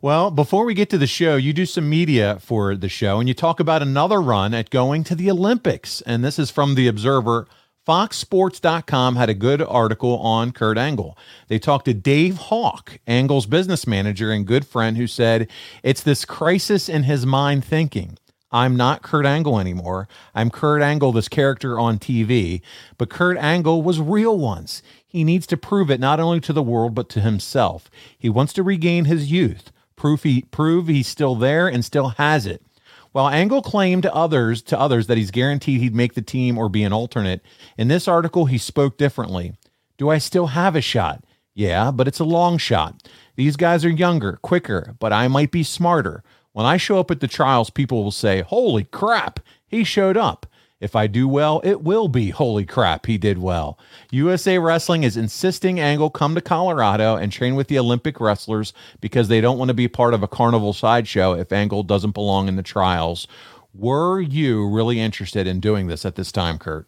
[0.00, 3.28] Well, before we get to the show, you do some media for the show and
[3.28, 6.02] you talk about another run at going to the Olympics.
[6.02, 7.48] And this is from The Observer.
[7.86, 11.18] FoxSports.com had a good article on Kurt Angle.
[11.48, 15.50] They talked to Dave Hawk, Angle's business manager and good friend, who said
[15.82, 18.18] it's this crisis in his mind thinking.
[18.54, 20.06] I'm not Kurt Angle anymore.
[20.32, 22.60] I'm Kurt Angle, this character on TV,
[22.96, 24.80] but Kurt Angle was real once.
[25.04, 27.90] He needs to prove it not only to the world, but to himself.
[28.16, 32.46] He wants to regain his youth, prove, he, prove he's still there and still has
[32.46, 32.62] it.
[33.10, 36.68] While Angle claimed to others to others that he's guaranteed he'd make the team or
[36.68, 37.42] be an alternate,
[37.76, 39.54] in this article he spoke differently.
[39.98, 41.24] Do I still have a shot?
[41.54, 43.08] Yeah, but it's a long shot.
[43.34, 46.22] These guys are younger, quicker, but I might be smarter.
[46.54, 50.46] When I show up at the trials, people will say, Holy crap, he showed up.
[50.78, 53.76] If I do well, it will be holy crap, he did well.
[54.12, 59.26] USA Wrestling is insisting Angle come to Colorado and train with the Olympic wrestlers because
[59.26, 62.56] they don't want to be part of a carnival sideshow if Angle doesn't belong in
[62.56, 63.26] the trials.
[63.72, 66.86] Were you really interested in doing this at this time, Kurt?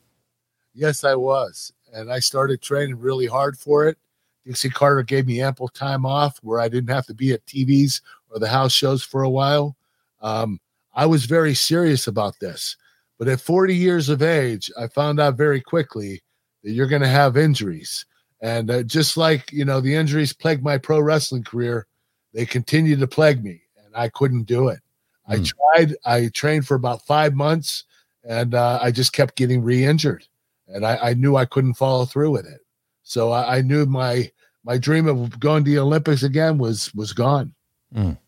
[0.75, 1.73] Yes, I was.
[1.93, 3.99] And I started training really hard for it.
[4.47, 8.01] Dixie Carter gave me ample time off where I didn't have to be at TVs
[8.37, 9.77] or the house shows for a while.
[10.21, 10.61] Um,
[10.95, 12.77] I was very serious about this.
[13.19, 16.23] But at 40 years of age, I found out very quickly
[16.63, 18.05] that you're going to have injuries.
[18.43, 21.87] And uh, just like, you know, the injuries plagued my pro wrestling career,
[22.35, 24.81] they continued to plague me and I couldn't do it.
[25.27, 27.85] I tried, I trained for about five months
[28.23, 30.27] and uh, I just kept getting re injured.
[30.69, 32.61] And I, I, knew I couldn't follow through with it.
[33.03, 34.31] So I, I, knew my
[34.65, 37.55] my dream of going to the Olympics again was was gone.
[37.95, 38.19] Mm.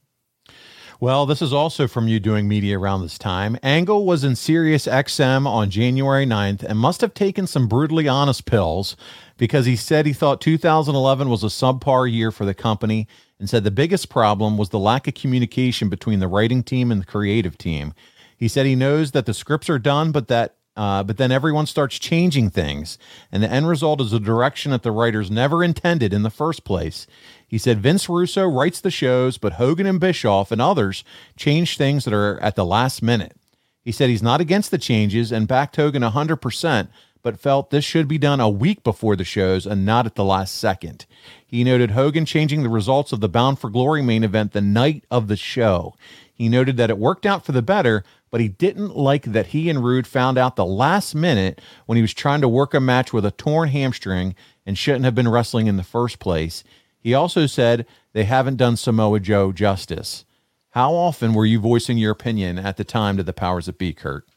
[1.00, 3.56] Well, this is also from you doing media around this time.
[3.62, 8.46] Angle was in Sirius XM on January 9th and must have taken some brutally honest
[8.46, 8.96] pills
[9.36, 13.06] because he said he thought 2011 was a subpar year for the company
[13.38, 17.02] and said the biggest problem was the lack of communication between the writing team and
[17.02, 17.94] the creative team.
[18.36, 21.66] He said he knows that the scripts are done, but that uh, but then everyone
[21.66, 22.98] starts changing things,
[23.32, 26.62] and the end result is a direction that the writers never intended in the first
[26.62, 27.04] place.
[27.48, 31.02] He said Vince Russo writes the shows, but Hogan and Bischoff and others
[31.36, 33.36] change things that are at the last minute.
[33.82, 36.88] He said he's not against the changes and backed Hogan 100%,
[37.22, 40.24] but felt this should be done a week before the shows and not at the
[40.24, 41.06] last second.
[41.46, 45.04] He noted Hogan changing the results of the Bound for Glory main event the night
[45.10, 45.94] of the show.
[46.32, 49.70] He noted that it worked out for the better, but he didn't like that he
[49.70, 53.12] and Roode found out the last minute when he was trying to work a match
[53.12, 54.34] with a torn hamstring
[54.66, 56.62] and shouldn't have been wrestling in the first place.
[57.00, 60.24] He also said they haven't done Samoa Joe justice.
[60.70, 63.92] How often were you voicing your opinion at the time to the powers that be,
[63.92, 64.28] Kurt?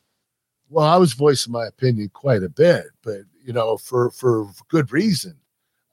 [0.69, 4.91] Well, I was voicing my opinion quite a bit, but you know, for for good
[4.91, 5.37] reason.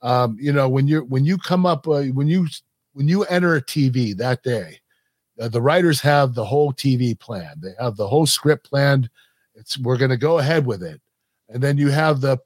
[0.03, 2.47] Um, you know, when you're when you come up uh, when you
[2.93, 4.79] when you enter a TV that day,
[5.41, 7.55] uh, the writers have the whole TV plan.
[7.61, 9.11] They have the whole script planned.
[9.57, 11.01] It's we're going to go ahead with it,
[11.49, 12.39] and then you have the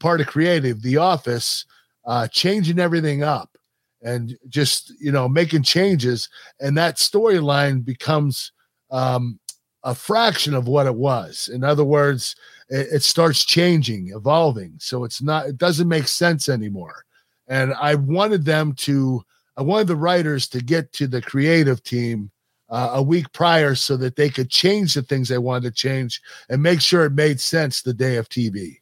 [0.00, 1.64] part of creative, the office,
[2.10, 3.56] uh, changing everything up
[4.02, 8.50] and just you know making changes, and that storyline becomes
[8.90, 9.38] um,
[9.84, 11.48] a fraction of what it was.
[11.54, 12.34] In other words,
[12.68, 14.74] it, it starts changing, evolving.
[14.78, 15.46] So it's not.
[15.46, 17.04] It doesn't make sense anymore.
[17.46, 19.22] And I wanted them to
[19.56, 22.32] I wanted the writers to get to the creative team
[22.70, 26.20] uh, a week prior so that they could change the things they wanted to change
[26.48, 28.79] and make sure it made sense the day of TV.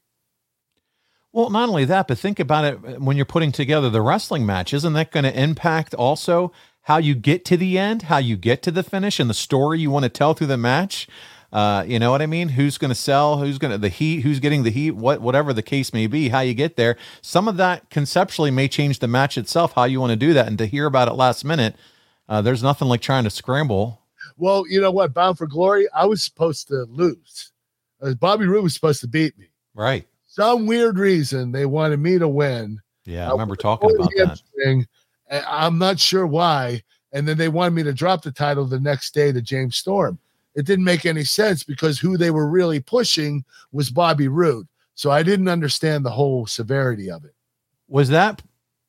[1.32, 4.72] Well, not only that, but think about it when you're putting together the wrestling match.
[4.72, 6.52] Isn't that going to impact also
[6.82, 9.78] how you get to the end, how you get to the finish, and the story
[9.78, 11.06] you want to tell through the match?
[11.52, 12.50] Uh, you know what I mean?
[12.50, 13.38] Who's going to sell?
[13.38, 14.20] Who's going to the heat?
[14.20, 14.92] Who's getting the heat?
[14.92, 16.96] What whatever the case may be, how you get there.
[17.22, 20.46] Some of that conceptually may change the match itself, how you want to do that,
[20.46, 21.76] and to hear about it last minute,
[22.28, 24.02] uh, there's nothing like trying to scramble.
[24.36, 25.14] Well, you know what?
[25.14, 27.52] Bound for Glory, I was supposed to lose.
[28.00, 29.46] Uh, Bobby Roode was supposed to beat me.
[29.74, 30.07] Right.
[30.38, 32.80] Some weird reason they wanted me to win.
[33.04, 34.40] Yeah, I remember talking about that.
[34.62, 34.86] Thing,
[35.30, 36.82] I'm not sure why.
[37.12, 40.18] And then they wanted me to drop the title the next day to James Storm
[40.58, 44.66] it didn't make any sense because who they were really pushing was Bobby Roode.
[44.96, 47.32] So I didn't understand the whole severity of it.
[47.86, 48.42] Was that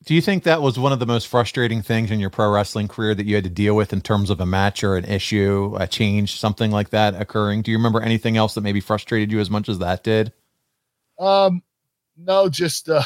[0.06, 2.88] do you think that was one of the most frustrating things in your pro wrestling
[2.88, 5.76] career that you had to deal with in terms of a match or an issue,
[5.78, 7.62] a change, something like that occurring?
[7.62, 10.34] Do you remember anything else that maybe frustrated you as much as that did?
[11.20, 11.62] Um
[12.18, 13.04] no, just uh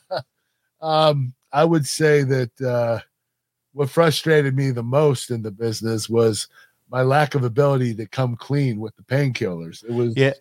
[0.80, 3.00] um I would say that uh
[3.72, 6.48] what frustrated me the most in the business was
[6.90, 9.84] my lack of ability to come clean with the painkillers.
[9.84, 10.32] It was yeah.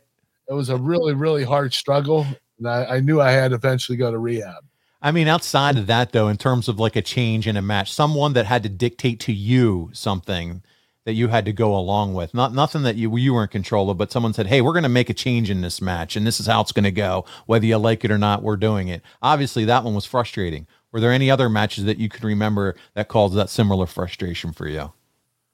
[0.47, 2.25] it was a really really hard struggle,
[2.57, 4.63] and I, I knew I had to eventually go to rehab.
[5.01, 7.93] I mean, outside of that, though, in terms of like a change in a match,
[7.93, 10.61] someone that had to dictate to you something
[11.09, 13.89] that you had to go along with, not nothing that you you were in control
[13.89, 16.27] of, but someone said, "Hey, we're going to make a change in this match, and
[16.27, 18.43] this is how it's going to go, whether you like it or not.
[18.43, 20.67] We're doing it." Obviously, that one was frustrating.
[20.91, 24.67] Were there any other matches that you could remember that caused that similar frustration for
[24.67, 24.93] you?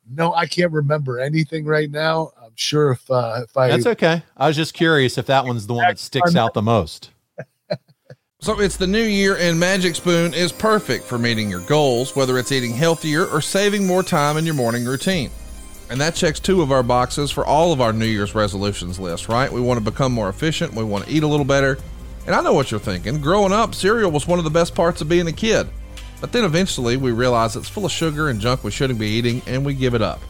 [0.08, 2.32] no, I can't remember anything right now.
[2.41, 4.24] I'm sure if uh, if I That's okay.
[4.38, 7.12] I was just curious if that one's the one that sticks out the most.
[8.41, 12.38] So it's the new year, and Magic Spoon is perfect for meeting your goals, whether
[12.38, 15.32] it's eating healthier or saving more time in your morning routine.
[15.89, 19.29] And that checks two of our boxes for all of our New Year's resolutions list,
[19.29, 19.51] right?
[19.51, 21.77] We want to become more efficient, we want to eat a little better.
[22.25, 23.21] And I know what you're thinking.
[23.21, 25.67] Growing up, cereal was one of the best parts of being a kid.
[26.21, 29.43] But then eventually we realize it's full of sugar and junk we shouldn't be eating,
[29.45, 30.21] and we give it up.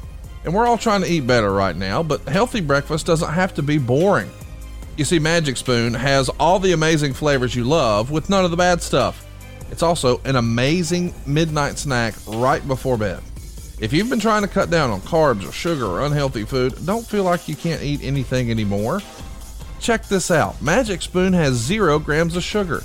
[0.44, 3.64] And we're all trying to eat better right now, but healthy breakfast doesn't have to
[3.64, 4.30] be boring.
[4.98, 8.58] You see, Magic Spoon has all the amazing flavors you love with none of the
[8.58, 9.26] bad stuff.
[9.72, 13.22] It's also an amazing midnight snack right before bed.
[13.78, 17.06] If you've been trying to cut down on carbs or sugar or unhealthy food, don't
[17.06, 19.02] feel like you can't eat anything anymore.
[19.82, 22.84] Check this out Magic Spoon has zero grams of sugar.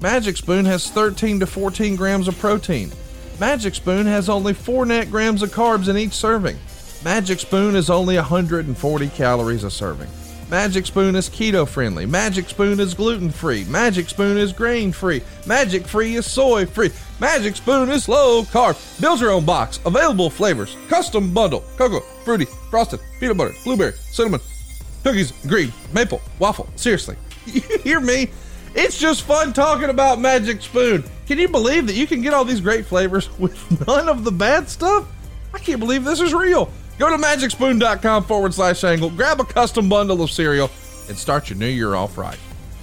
[0.00, 2.90] Magic Spoon has 13 to 14 grams of protein.
[3.38, 6.58] Magic Spoon has only 4 net grams of carbs in each serving.
[7.04, 10.08] Magic Spoon is only 140 calories a serving.
[10.50, 12.06] Magic Spoon is keto friendly.
[12.06, 13.64] Magic Spoon is gluten free.
[13.66, 15.22] Magic Spoon is grain free.
[15.46, 16.90] Magic Free is soy free.
[17.20, 19.00] Magic Spoon is low carb.
[19.00, 19.78] Build your own box.
[19.86, 20.76] Available flavors.
[20.88, 21.62] Custom bundle.
[21.76, 24.40] Cocoa, fruity, frosted, peanut butter, blueberry, cinnamon,
[25.04, 26.68] cookies, green, maple, waffle.
[26.74, 27.14] Seriously,
[27.46, 28.28] you hear me?
[28.74, 31.04] It's just fun talking about Magic Spoon.
[31.28, 34.32] Can you believe that you can get all these great flavors with none of the
[34.32, 35.06] bad stuff?
[35.54, 36.72] I can't believe this is real.
[37.00, 40.70] Go to magicspoon.com forward slash angle, grab a custom bundle of cereal,
[41.08, 42.38] and start your new year off right.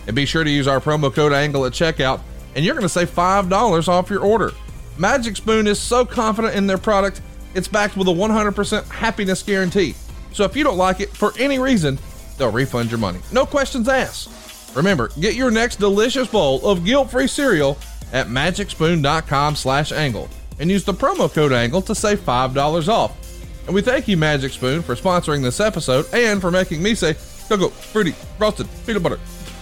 [0.07, 2.22] And be sure to use our promo code ANGLE at checkout,
[2.55, 4.53] and you're going to save $5 off your order.
[4.97, 7.22] Magic Spoon is so confident in their product,
[7.53, 9.93] it's backed with a 100% happiness guarantee.
[10.34, 11.99] So if you don't like it for any reason,
[12.39, 13.20] they'll refund your money.
[13.32, 14.76] No questions asked.
[14.76, 17.78] Remember, get your next delicious bowl of guilt-free cereal
[18.11, 23.26] at magicspoon.com slash angle and use the promo code angle to save $5 off.
[23.68, 27.15] And we thank you, Magic Spoon, for sponsoring this episode and for making me say
[27.49, 29.20] cocoa, fruity, frosted, peanut butter.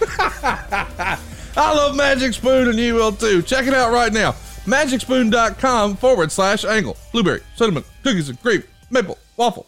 [1.56, 3.42] I love Magic Spoon and you will too.
[3.42, 4.32] Check it out right now.
[4.64, 6.96] MagicSpoon.com forward slash angle.
[7.10, 9.66] Blueberry, cinnamon, cookies and cream, maple, waffle.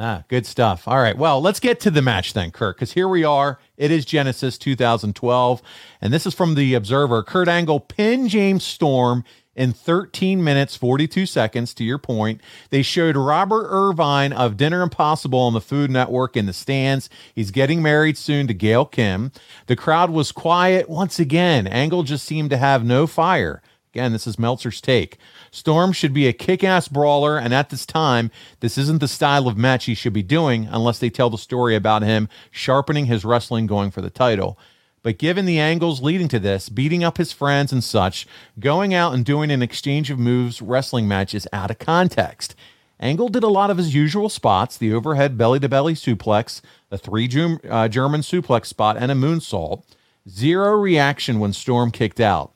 [0.00, 0.86] Ah, good stuff.
[0.86, 1.18] All right.
[1.18, 3.58] Well, let's get to the match then, Kurt, because here we are.
[3.76, 5.60] It is Genesis 2012.
[6.00, 7.24] And this is from the Observer.
[7.24, 9.24] Kurt Angle pinned James Storm
[9.58, 12.40] in 13 minutes 42 seconds to your point
[12.70, 17.50] they showed robert irvine of dinner impossible on the food network in the stands he's
[17.50, 19.32] getting married soon to gail kim
[19.66, 23.60] the crowd was quiet once again angle just seemed to have no fire
[23.94, 25.16] Again, this is Meltzer's take.
[25.50, 28.30] Storm should be a kick ass brawler, and at this time,
[28.60, 31.74] this isn't the style of match he should be doing unless they tell the story
[31.74, 34.58] about him sharpening his wrestling going for the title.
[35.02, 38.26] But given the angles leading to this, beating up his friends and such,
[38.58, 42.54] going out and doing an exchange of moves wrestling match is out of context.
[43.00, 46.98] Angle did a lot of his usual spots the overhead belly to belly suplex, a
[46.98, 47.26] three
[47.68, 49.84] uh, German suplex spot, and a moonsault.
[50.28, 52.52] Zero reaction when Storm kicked out.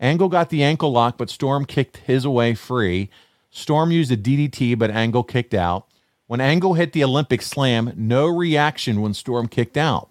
[0.00, 3.08] Angle got the ankle lock, but Storm kicked his away free.
[3.50, 5.86] Storm used a DDT, but Angle kicked out.
[6.26, 10.10] When Angle hit the Olympic slam, no reaction when Storm kicked out.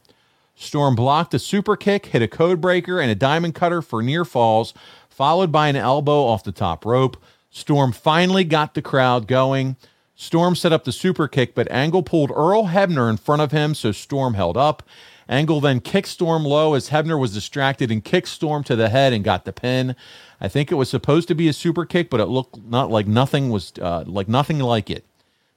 [0.63, 4.25] Storm blocked a super kick, hit a code breaker, and a diamond cutter for near
[4.25, 4.73] falls,
[5.09, 7.17] followed by an elbow off the top rope.
[7.49, 9.75] Storm finally got the crowd going.
[10.15, 13.75] Storm set up the super kick, but Angle pulled Earl Hebner in front of him,
[13.75, 14.83] so Storm held up.
[15.29, 19.13] Angle then kicked Storm low as Hebner was distracted and kicked Storm to the head
[19.13, 19.95] and got the pin.
[20.41, 23.07] I think it was supposed to be a super kick, but it looked not like
[23.07, 25.05] nothing was uh, like nothing like it.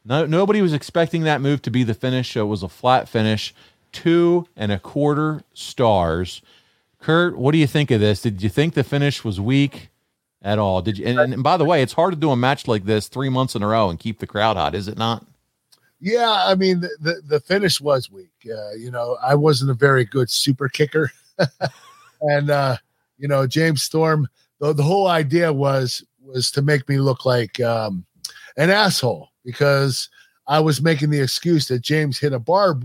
[0.04, 2.32] No, nobody was expecting that move to be the finish.
[2.32, 3.52] So it was a flat finish
[3.92, 6.42] two and a quarter stars.
[7.00, 8.20] Kurt, what do you think of this?
[8.20, 9.90] Did you think the finish was weak
[10.42, 10.82] at all?
[10.82, 11.06] Did you?
[11.06, 13.54] And, and, by the way, it's hard to do a match like this three months
[13.54, 15.24] in a row and keep the crowd hot, is it not?
[16.00, 18.30] Yeah, I mean the the, the finish was weak.
[18.44, 21.10] Uh, you know, I wasn't a very good super kicker,
[22.20, 22.76] and uh,
[23.18, 24.28] you know James Storm.
[24.60, 28.04] The, the whole idea was was to make me look like um,
[28.56, 30.08] an asshole because
[30.46, 32.78] I was making the excuse that James hit a bar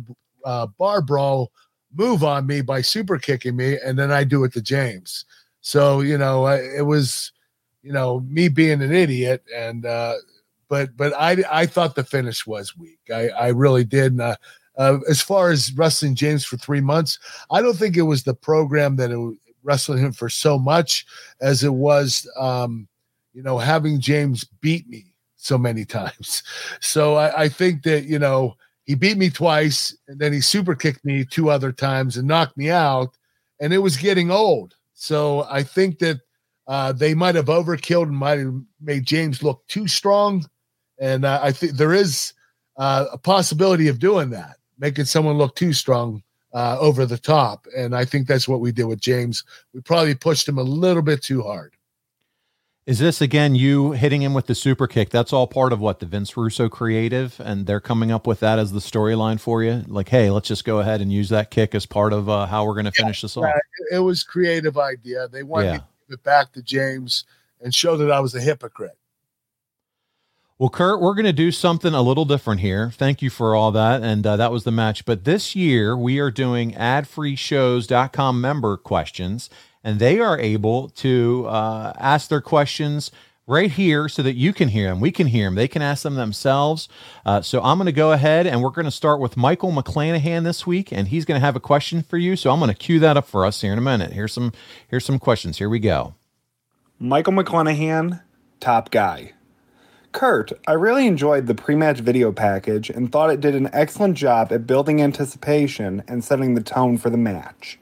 [0.45, 1.51] uh, bar brawl
[1.93, 5.25] move on me by super kicking me, and then I do it to James.
[5.61, 7.31] So you know, it was
[7.83, 10.15] you know me being an idiot, and uh,
[10.69, 12.99] but but I I thought the finish was weak.
[13.13, 14.13] I I really did.
[14.13, 14.35] And, uh,
[14.77, 17.19] uh, as far as wrestling James for three months,
[17.51, 21.05] I don't think it was the program that it wrestling him for so much
[21.41, 22.87] as it was, um,
[23.33, 26.43] you know, having James beat me so many times.
[26.79, 28.55] So I, I think that you know
[28.85, 32.57] he beat me twice and then he super kicked me two other times and knocked
[32.57, 33.17] me out
[33.59, 36.19] and it was getting old so i think that
[36.67, 40.45] uh, they might have overkilled and might have made james look too strong
[41.01, 42.33] And uh, I think there is
[42.77, 46.21] uh, a possibility of doing that, making someone look too strong
[46.53, 47.65] uh, over the top.
[47.75, 49.43] And I think that's what we did with James.
[49.73, 51.75] We probably pushed him a little bit too hard.
[52.87, 55.11] Is this again you hitting him with the super kick?
[55.11, 58.57] That's all part of what the Vince Russo creative, and they're coming up with that
[58.57, 59.83] as the storyline for you.
[59.87, 62.65] Like, hey, let's just go ahead and use that kick as part of uh, how
[62.65, 63.45] we're going to Yeah, finish this off.
[63.45, 65.27] yeah, it was creative idea.
[65.27, 65.71] They wanted Yeah.
[65.73, 67.25] me to give it back to James
[67.61, 68.97] and show that I was a hypocrite.
[70.57, 72.91] Well, Kurt, we're going to do something a little different here.
[72.91, 74.01] Thank you for all that.
[74.03, 75.05] And uh, that was the match.
[75.05, 79.49] But this year, we are doing adfreeshows.com member questions,
[79.83, 83.11] and they are able to uh, ask their questions
[83.47, 84.99] right here so that you can hear them.
[84.99, 85.55] We can hear them.
[85.55, 86.87] They can ask them themselves.
[87.25, 90.43] Uh, so I'm going to go ahead and we're going to start with Michael McClanahan
[90.43, 92.35] this week, and he's going to have a question for you.
[92.35, 94.13] So I'm going to cue that up for us here in a minute.
[94.13, 94.53] Here's some
[94.87, 95.57] here's some questions.
[95.57, 96.15] Here we go.
[96.97, 98.21] Michael McClanahan,
[98.59, 99.33] top guy.
[100.11, 104.15] Kurt, I really enjoyed the pre match video package and thought it did an excellent
[104.15, 107.79] job at building anticipation and setting the tone for the match.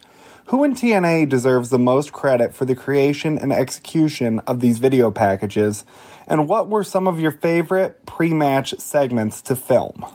[0.50, 5.12] Who in TNA deserves the most credit for the creation and execution of these video
[5.12, 5.86] packages,
[6.28, 10.08] and what were some of your favorite pre match segments to film?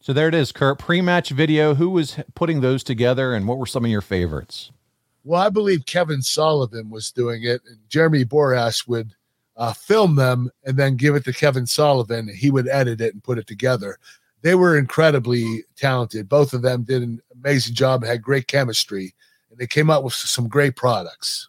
[0.00, 0.78] So there it is, Kurt.
[0.78, 1.74] Pre-match video.
[1.74, 4.70] Who was putting those together, and what were some of your favorites?
[5.24, 9.14] Well, I believe Kevin Sullivan was doing it, and Jeremy Borash would
[9.56, 12.28] uh, film them and then give it to Kevin Sullivan.
[12.28, 13.98] He would edit it and put it together.
[14.46, 16.28] They were incredibly talented.
[16.28, 19.12] Both of them did an amazing job, had great chemistry,
[19.50, 21.48] and they came up with some great products.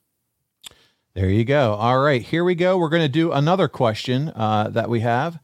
[1.13, 1.75] There you go.
[1.75, 2.75] All right, here we go.
[2.75, 5.37] We're going to do another question uh, that we have.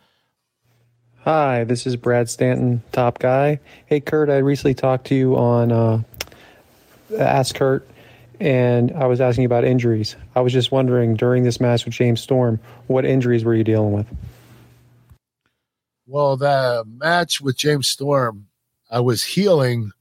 [1.25, 3.59] Hi, this is Brad Stanton, top guy.
[3.85, 6.01] Hey, Kurt, I recently talked to you on uh,
[7.19, 7.87] Ask Kurt,
[8.39, 10.15] and I was asking you about injuries.
[10.33, 13.91] I was just wondering during this match with James Storm, what injuries were you dealing
[13.91, 14.07] with?
[16.13, 18.45] Well, the match with James Storm,
[18.91, 19.91] I was healing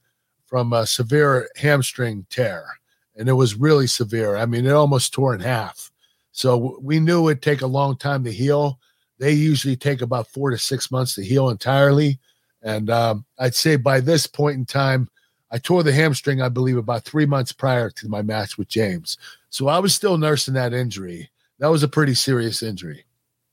[0.45, 2.67] from a severe hamstring tear,
[3.15, 4.35] and it was really severe.
[4.35, 5.91] I mean, it almost tore in half.
[6.31, 8.77] So we knew it'd take a long time to heal.
[9.17, 12.19] They usually take about four to six months to heal entirely.
[12.61, 15.09] And um, I'd say by this point in time,
[15.49, 19.17] I tore the hamstring, I believe, about three months prior to my match with James.
[19.49, 21.31] So I was still nursing that injury.
[21.57, 23.03] That was a pretty serious injury.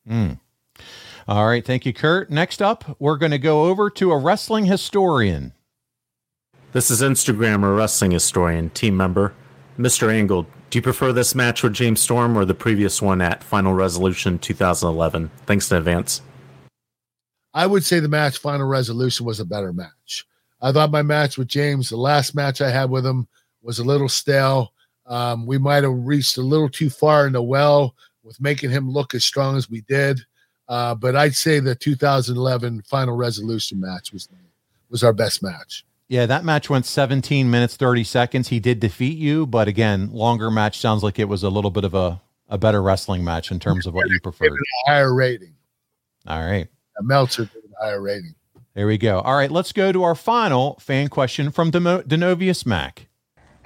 [0.06, 0.38] Mm.
[1.30, 2.28] All right, thank you, Kurt.
[2.28, 5.52] Next up, we're going to go over to a wrestling historian.
[6.72, 9.32] This is Instagrammer wrestling historian, team member,
[9.78, 10.12] Mr.
[10.12, 10.42] Angle.
[10.70, 14.40] Do you prefer this match with James Storm or the previous one at Final Resolution
[14.40, 15.30] 2011?
[15.46, 16.20] Thanks in advance.
[17.54, 20.26] I would say the match final resolution was a better match.
[20.60, 23.28] I thought my match with James, the last match I had with him,
[23.62, 24.72] was a little stale.
[25.06, 28.90] Um, we might have reached a little too far in the well with making him
[28.90, 30.20] look as strong as we did.
[30.70, 34.28] Uh, but I'd say the 2011 final resolution match was
[34.88, 35.84] was our best match.
[36.08, 38.48] Yeah, that match went 17 minutes 30 seconds.
[38.48, 41.84] He did defeat you, but again, longer match sounds like it was a little bit
[41.84, 44.52] of a, a better wrestling match in terms of what you preferred.
[44.86, 45.54] Higher rating.
[46.26, 46.68] All right.
[46.98, 48.34] A Meltzer a higher rating.
[48.74, 49.20] There we go.
[49.20, 53.08] All right, let's go to our final fan question from Demo- Denovius Mac.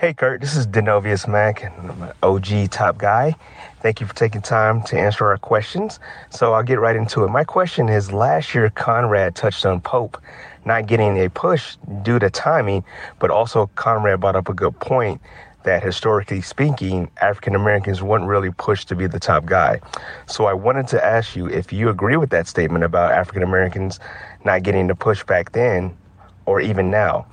[0.04, 3.34] Hey Kurt, this is Denovius Mack, and I'm an OG top guy.
[3.80, 5.98] Thank you for taking time to answer our questions.
[6.28, 7.30] So I'll get right into it.
[7.30, 10.20] My question is last year Conrad touched on Pope
[10.66, 12.84] not getting a push due to timing,
[13.18, 15.22] but also Conrad brought up a good point
[15.62, 19.80] that historically speaking, African Americans weren't really pushed to be the top guy.
[20.26, 23.98] So I wanted to ask you if you agree with that statement about African Americans
[24.44, 25.96] not getting the push back then
[26.44, 27.24] or even now.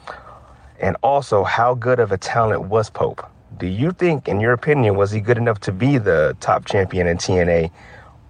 [0.82, 3.24] And also, how good of a talent was Pope?
[3.60, 7.06] Do you think, in your opinion, was he good enough to be the top champion
[7.06, 7.72] in TNA?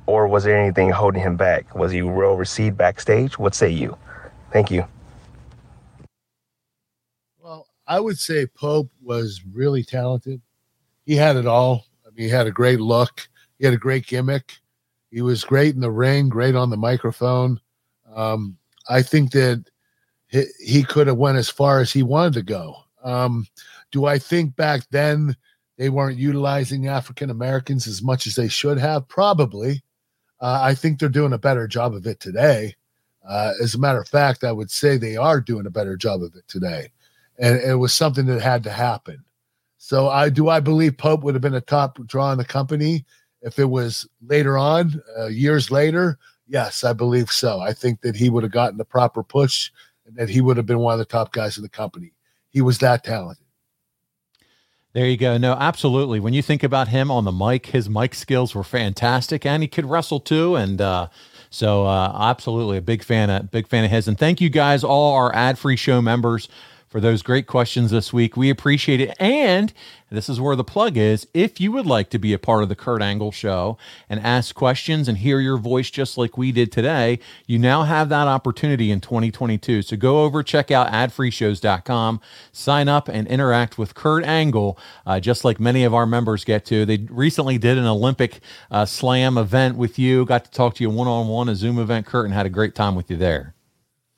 [0.06, 1.74] Or was there anything holding him back?
[1.74, 3.40] Was he well received backstage?
[3.40, 3.98] What say you?
[4.52, 4.86] Thank you.
[7.40, 10.42] Well, I would say Pope was really talented.
[11.06, 11.86] He had it all.
[12.06, 13.30] I mean, he had a great look.
[13.58, 14.58] He had a great gimmick.
[15.10, 17.62] He was great in the ring, great on the microphone.
[18.14, 18.58] Um,
[18.90, 19.71] I think that
[20.32, 22.76] he, he could have went as far as he wanted to go.
[23.04, 23.48] Um,
[23.92, 25.36] do I think back then
[25.78, 29.08] they weren't utilizing African Americans as much as they should have?
[29.08, 29.84] Probably.
[30.40, 32.76] Uh, I think they're doing a better job of it today.
[33.28, 36.24] Uh, as a matter of fact, I would say they are doing a better job
[36.24, 36.90] of it today
[37.42, 39.24] and it was something that had to happen.
[39.78, 43.04] So I do I believe Pope would have been a top draw in the company
[43.42, 46.20] if it was later on, uh, years later.
[46.48, 47.60] Yes, I believe so.
[47.60, 49.72] I think that he would have gotten the proper push
[50.06, 52.14] that he would have been one of the top guys in the company.
[52.50, 53.46] He was that talented.
[54.94, 55.38] There you go.
[55.38, 56.20] No, absolutely.
[56.20, 59.70] When you think about him on the mic, his mic skills were fantastic and he
[59.70, 60.58] could wrestle too.
[60.58, 61.08] And uh,
[61.52, 64.08] So uh, absolutely a big fan of big fan of his.
[64.08, 66.48] And thank you guys, all our ad free show members,
[66.92, 68.36] for those great questions this week.
[68.36, 69.16] We appreciate it.
[69.18, 69.72] And
[70.10, 71.26] this is where the plug is.
[71.34, 73.78] If you would like to be a part of the Kurt Angle show
[74.10, 78.10] and ask questions and hear your voice just like we did today, you now have
[78.10, 79.84] that opportunity in 2022.
[79.84, 82.20] So go over, check out adfreeshows.com,
[82.52, 86.66] sign up and interact with Kurt Angle, uh, just like many of our members get
[86.66, 86.86] to.
[86.86, 90.90] They recently did an Olympic uh, slam event with you, got to talk to you
[90.90, 93.56] one on one, a Zoom event, Kurt, and had a great time with you there.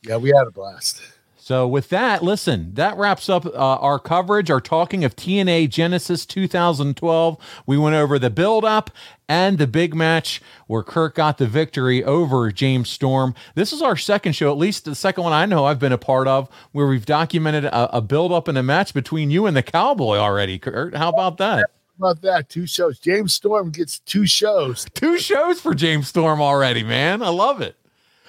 [0.02, 1.13] Yeah, we had a blast.
[1.44, 6.26] So, with that, listen, that wraps up uh, our coverage, our talking of TNA Genesis
[6.26, 7.38] 2012.
[7.66, 8.90] We went over the build up
[9.28, 13.36] and the big match where Kurt got the victory over James Storm.
[13.56, 15.98] This is our second show, at least the second one I know I've been a
[15.98, 19.58] part of, where we've documented a, a build up and a match between you and
[19.58, 20.58] the Cowboy already.
[20.58, 21.70] Kurt, how about that?
[21.98, 22.48] About that?
[22.48, 23.00] Two shows.
[23.00, 24.86] James Storm gets two shows.
[24.94, 27.22] Two shows for James Storm already, man.
[27.22, 27.76] I love it.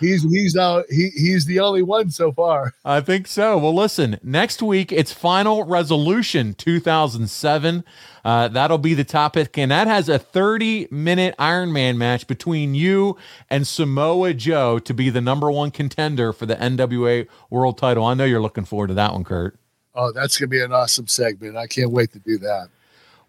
[0.01, 2.75] He's he's out he he's the only one so far.
[2.85, 3.57] I think so.
[3.59, 7.85] Well, listen, next week it's Final Resolution 2007.
[8.25, 12.75] Uh, that'll be the topic, and that has a 30 minute Iron Man match between
[12.75, 13.17] you
[13.49, 18.05] and Samoa Joe to be the number one contender for the NWA World Title.
[18.05, 19.59] I know you're looking forward to that one, Kurt.
[19.95, 21.57] Oh, that's gonna be an awesome segment.
[21.57, 22.69] I can't wait to do that.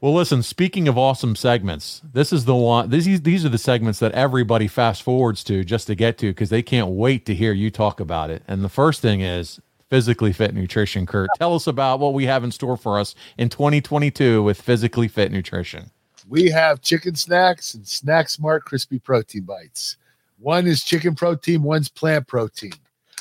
[0.06, 3.98] Well, listen, speaking of awesome segments, this is the one these these are the segments
[3.98, 7.54] that everybody fast forwards to just to get to because they can't wait to hear
[7.54, 8.44] you talk about it.
[8.48, 9.60] And the first thing is
[9.90, 11.08] physically fit nutrition.
[11.08, 15.08] Kurt, tell us about what we have in store for us in 2022 with physically
[15.08, 15.90] fit nutrition.
[16.30, 19.98] We have chicken snacks and Snack Smart crispy protein bites.
[20.38, 22.74] One is chicken protein, one's plant protein.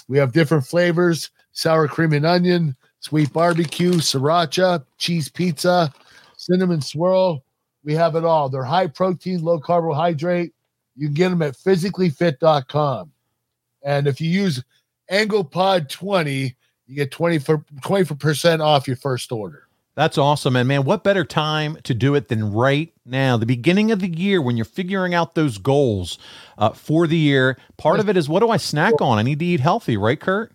[0.07, 5.91] We have different flavors: sour cream and onion, sweet barbecue, sriracha, cheese pizza,
[6.45, 7.45] cinnamon swirl.
[7.85, 8.49] We have it all.
[8.49, 10.53] They're high protein, low carbohydrate.
[10.97, 13.13] You can get them at physicallyfit.com.
[13.83, 14.63] And if you use
[15.11, 16.57] AnglePod 20,
[16.87, 19.69] you get 20 for 20% off your first order.
[19.97, 20.57] That's awesome.
[20.57, 24.09] And man, what better time to do it than right now, the beginning of the
[24.09, 26.19] year when you're figuring out those goals
[26.59, 27.59] uh, for the year.
[27.77, 29.19] Part of it is what do I snack on?
[29.19, 30.53] I need to eat healthy, right, Kurt?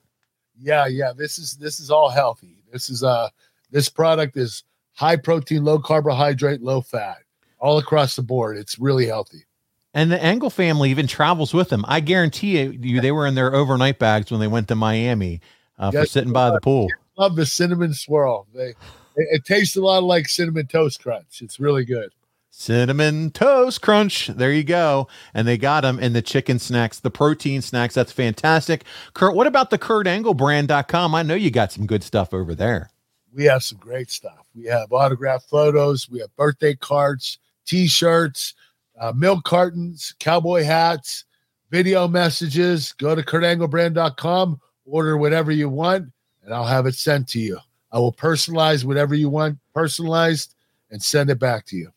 [0.57, 1.13] Yeah, yeah.
[1.15, 2.57] This is this is all healthy.
[2.71, 3.29] This is uh
[3.71, 4.63] this product is
[4.99, 7.19] high protein, low carbohydrate, low fat,
[7.57, 8.57] all across the board.
[8.57, 9.45] It's really healthy.
[9.93, 11.85] And the Angle family even travels with them.
[11.87, 15.39] I guarantee you, they were in their overnight bags when they went to Miami
[15.79, 16.89] uh, for sitting by the pool.
[17.17, 18.45] Love the cinnamon swirl.
[18.53, 18.75] They it,
[19.15, 21.41] it tastes a lot like cinnamon toast crunch.
[21.41, 22.11] It's really good.
[22.51, 24.27] Cinnamon toast crunch.
[24.27, 25.07] There you go.
[25.33, 27.95] And they got them in the chicken snacks, the protein snacks.
[27.95, 28.83] That's fantastic.
[29.13, 31.15] Kurt, what about the KurtAngleBrand.com?
[31.15, 32.89] I know you got some good stuff over there.
[33.33, 34.38] We have some great stuff.
[34.55, 36.09] We have autographed photos.
[36.09, 38.55] We have birthday cards, T-shirts,
[38.99, 41.25] uh, milk cartons, cowboy hats,
[41.71, 42.93] video messages.
[42.93, 46.11] Go to KurtAngleBrand.com, order whatever you want,
[46.43, 47.59] and I'll have it sent to you.
[47.91, 50.55] I will personalize whatever you want, personalized,
[50.91, 51.91] and send it back to you.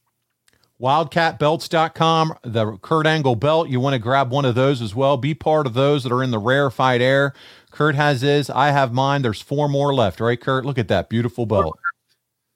[0.81, 5.35] wildcatbelts.com the kurt angle belt you want to grab one of those as well be
[5.35, 7.33] part of those that are in the rarefied air
[7.71, 11.09] kurt has his i have mine there's four more left right kurt look at that
[11.09, 11.79] beautiful belt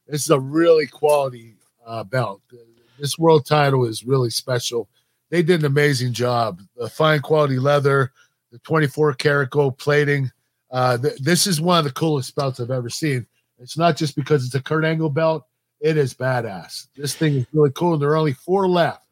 [0.07, 2.43] This is a really quality uh, belt.
[2.99, 4.89] This world title is really special.
[5.31, 6.61] They did an amazing job.
[6.77, 8.13] The fine quality leather,
[8.53, 10.31] the 24 karat gold plating.
[10.71, 13.27] Uh, th- this is one of the coolest belts I've ever seen.
[13.59, 15.47] It's not just because it's a Kurt Angle belt;
[15.81, 16.89] it is badass.
[16.97, 17.95] This thing is really cool.
[17.95, 19.03] And there are only four left.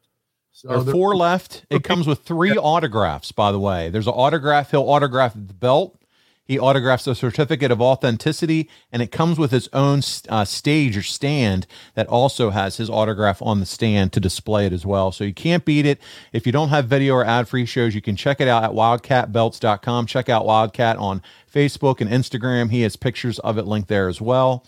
[0.52, 4.12] So there are four left it comes with three autographs by the way there's an
[4.12, 5.98] autograph he'll autograph the belt
[6.44, 11.02] he autographs a certificate of authenticity and it comes with its own uh, stage or
[11.02, 15.10] stand that also has his autograph on the stand to display it as well.
[15.10, 16.00] So you can't beat it.
[16.32, 18.70] If you don't have video or ad free shows you can check it out at
[18.70, 21.22] wildcatbelts.com check out wildcat on
[21.52, 22.70] facebook and instagram.
[22.70, 24.64] He has pictures of it linked there as well.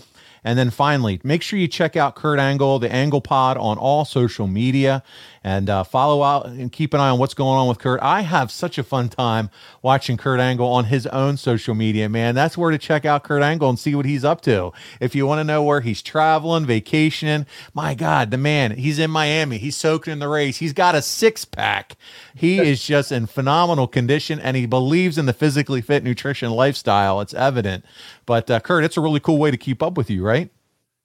[0.46, 4.04] And then finally, make sure you check out Kurt Angle, the Angle Pod on all
[4.04, 5.02] social media,
[5.47, 8.02] and uh, follow out and keep an eye on what's going on with Kurt.
[8.02, 9.48] I have such a fun time
[9.81, 12.35] watching Kurt Angle on his own social media, man.
[12.35, 14.73] That's where to check out Kurt Angle and see what he's up to.
[14.98, 19.12] If you want to know where he's traveling, vacationing, my God, the man, he's in
[19.12, 19.59] Miami.
[19.59, 20.56] He's soaking in the race.
[20.56, 21.94] He's got a six pack.
[22.35, 27.20] He is just in phenomenal condition, and he believes in the physically fit nutrition lifestyle.
[27.20, 27.85] It's evident.
[28.27, 30.51] But uh, Kurt, it's a really cool way to keep up with you, right?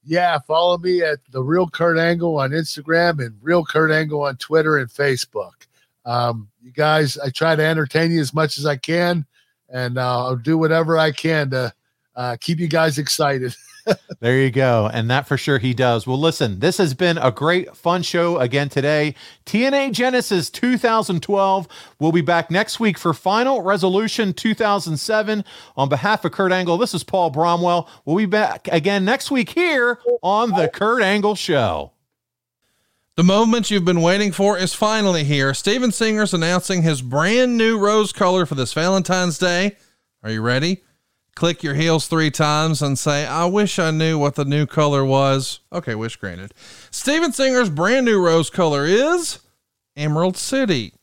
[0.03, 4.36] Yeah, follow me at the Real Kurt Angle on Instagram and Real Kurt Angle on
[4.38, 5.52] Twitter and Facebook.
[6.06, 9.26] Um, you guys, I try to entertain you as much as I can,
[9.69, 11.73] and uh, I'll do whatever I can to
[12.15, 13.56] uh, keep you guys excited.
[14.20, 14.90] there you go.
[14.91, 16.06] And that for sure he does.
[16.06, 19.16] Well, listen, this has been a great, fun show again today.
[19.45, 21.68] TNA Genesis 2012.
[21.99, 25.44] We'll be back next week for Final Resolution 2007.
[25.76, 27.88] On behalf of Kurt Angle, this is Paul Bromwell.
[28.06, 31.91] We'll be back again next week here on The Kurt Angle Show.
[33.16, 35.53] The moment you've been waiting for is finally here.
[35.53, 39.76] Steven Singer's announcing his brand new rose color for this Valentine's Day.
[40.24, 40.82] Are you ready?
[41.36, 45.06] Click your heels three times and say, I wish I knew what the new color
[45.06, 45.62] was.
[45.72, 46.53] Okay, wish granted.
[46.91, 49.40] Steven Singer's brand new rose color is
[49.95, 50.94] Emerald City.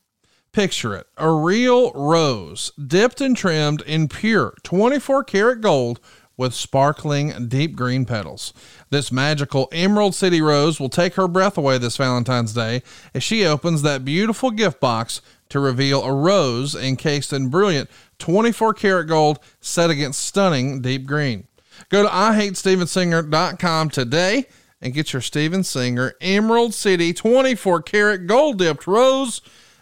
[0.53, 6.01] Picture it a real rose, dipped and trimmed in pure 24 karat gold
[6.39, 8.55] with sparkling deep green petals.
[8.91, 12.83] This magical Emerald City rose will take her breath away this Valentine's Day
[13.13, 18.75] as she opens that beautiful gift box to reveal a rose encased in brilliant 24
[18.75, 21.47] karat gold set against stunning deep green.
[21.89, 24.47] Go to IHateStevenSinger.com today
[24.81, 29.41] and get your Steven Singer Emerald City 24 karat gold dipped rose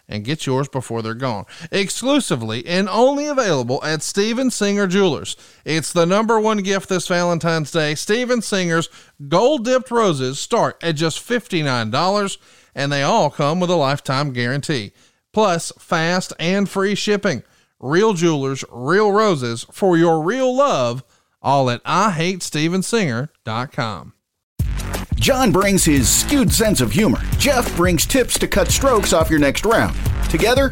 [0.09, 1.45] and get yours before they're gone.
[1.71, 5.35] Exclusively and only available at Steven Singer Jewelers.
[5.65, 7.93] It's the number one gift this Valentine's Day.
[7.95, 8.89] Steven Singer's
[9.27, 12.37] gold dipped roses start at just $59
[12.73, 14.93] and they all come with a lifetime guarantee.
[15.33, 17.43] Plus, fast and free shipping.
[17.79, 21.03] Real jewelers, real roses for your real love,
[21.41, 24.13] all at IHateStevenSinger.com.
[25.15, 27.19] John brings his skewed sense of humor.
[27.37, 29.95] Jeff brings tips to cut strokes off your next round.
[30.29, 30.71] Together,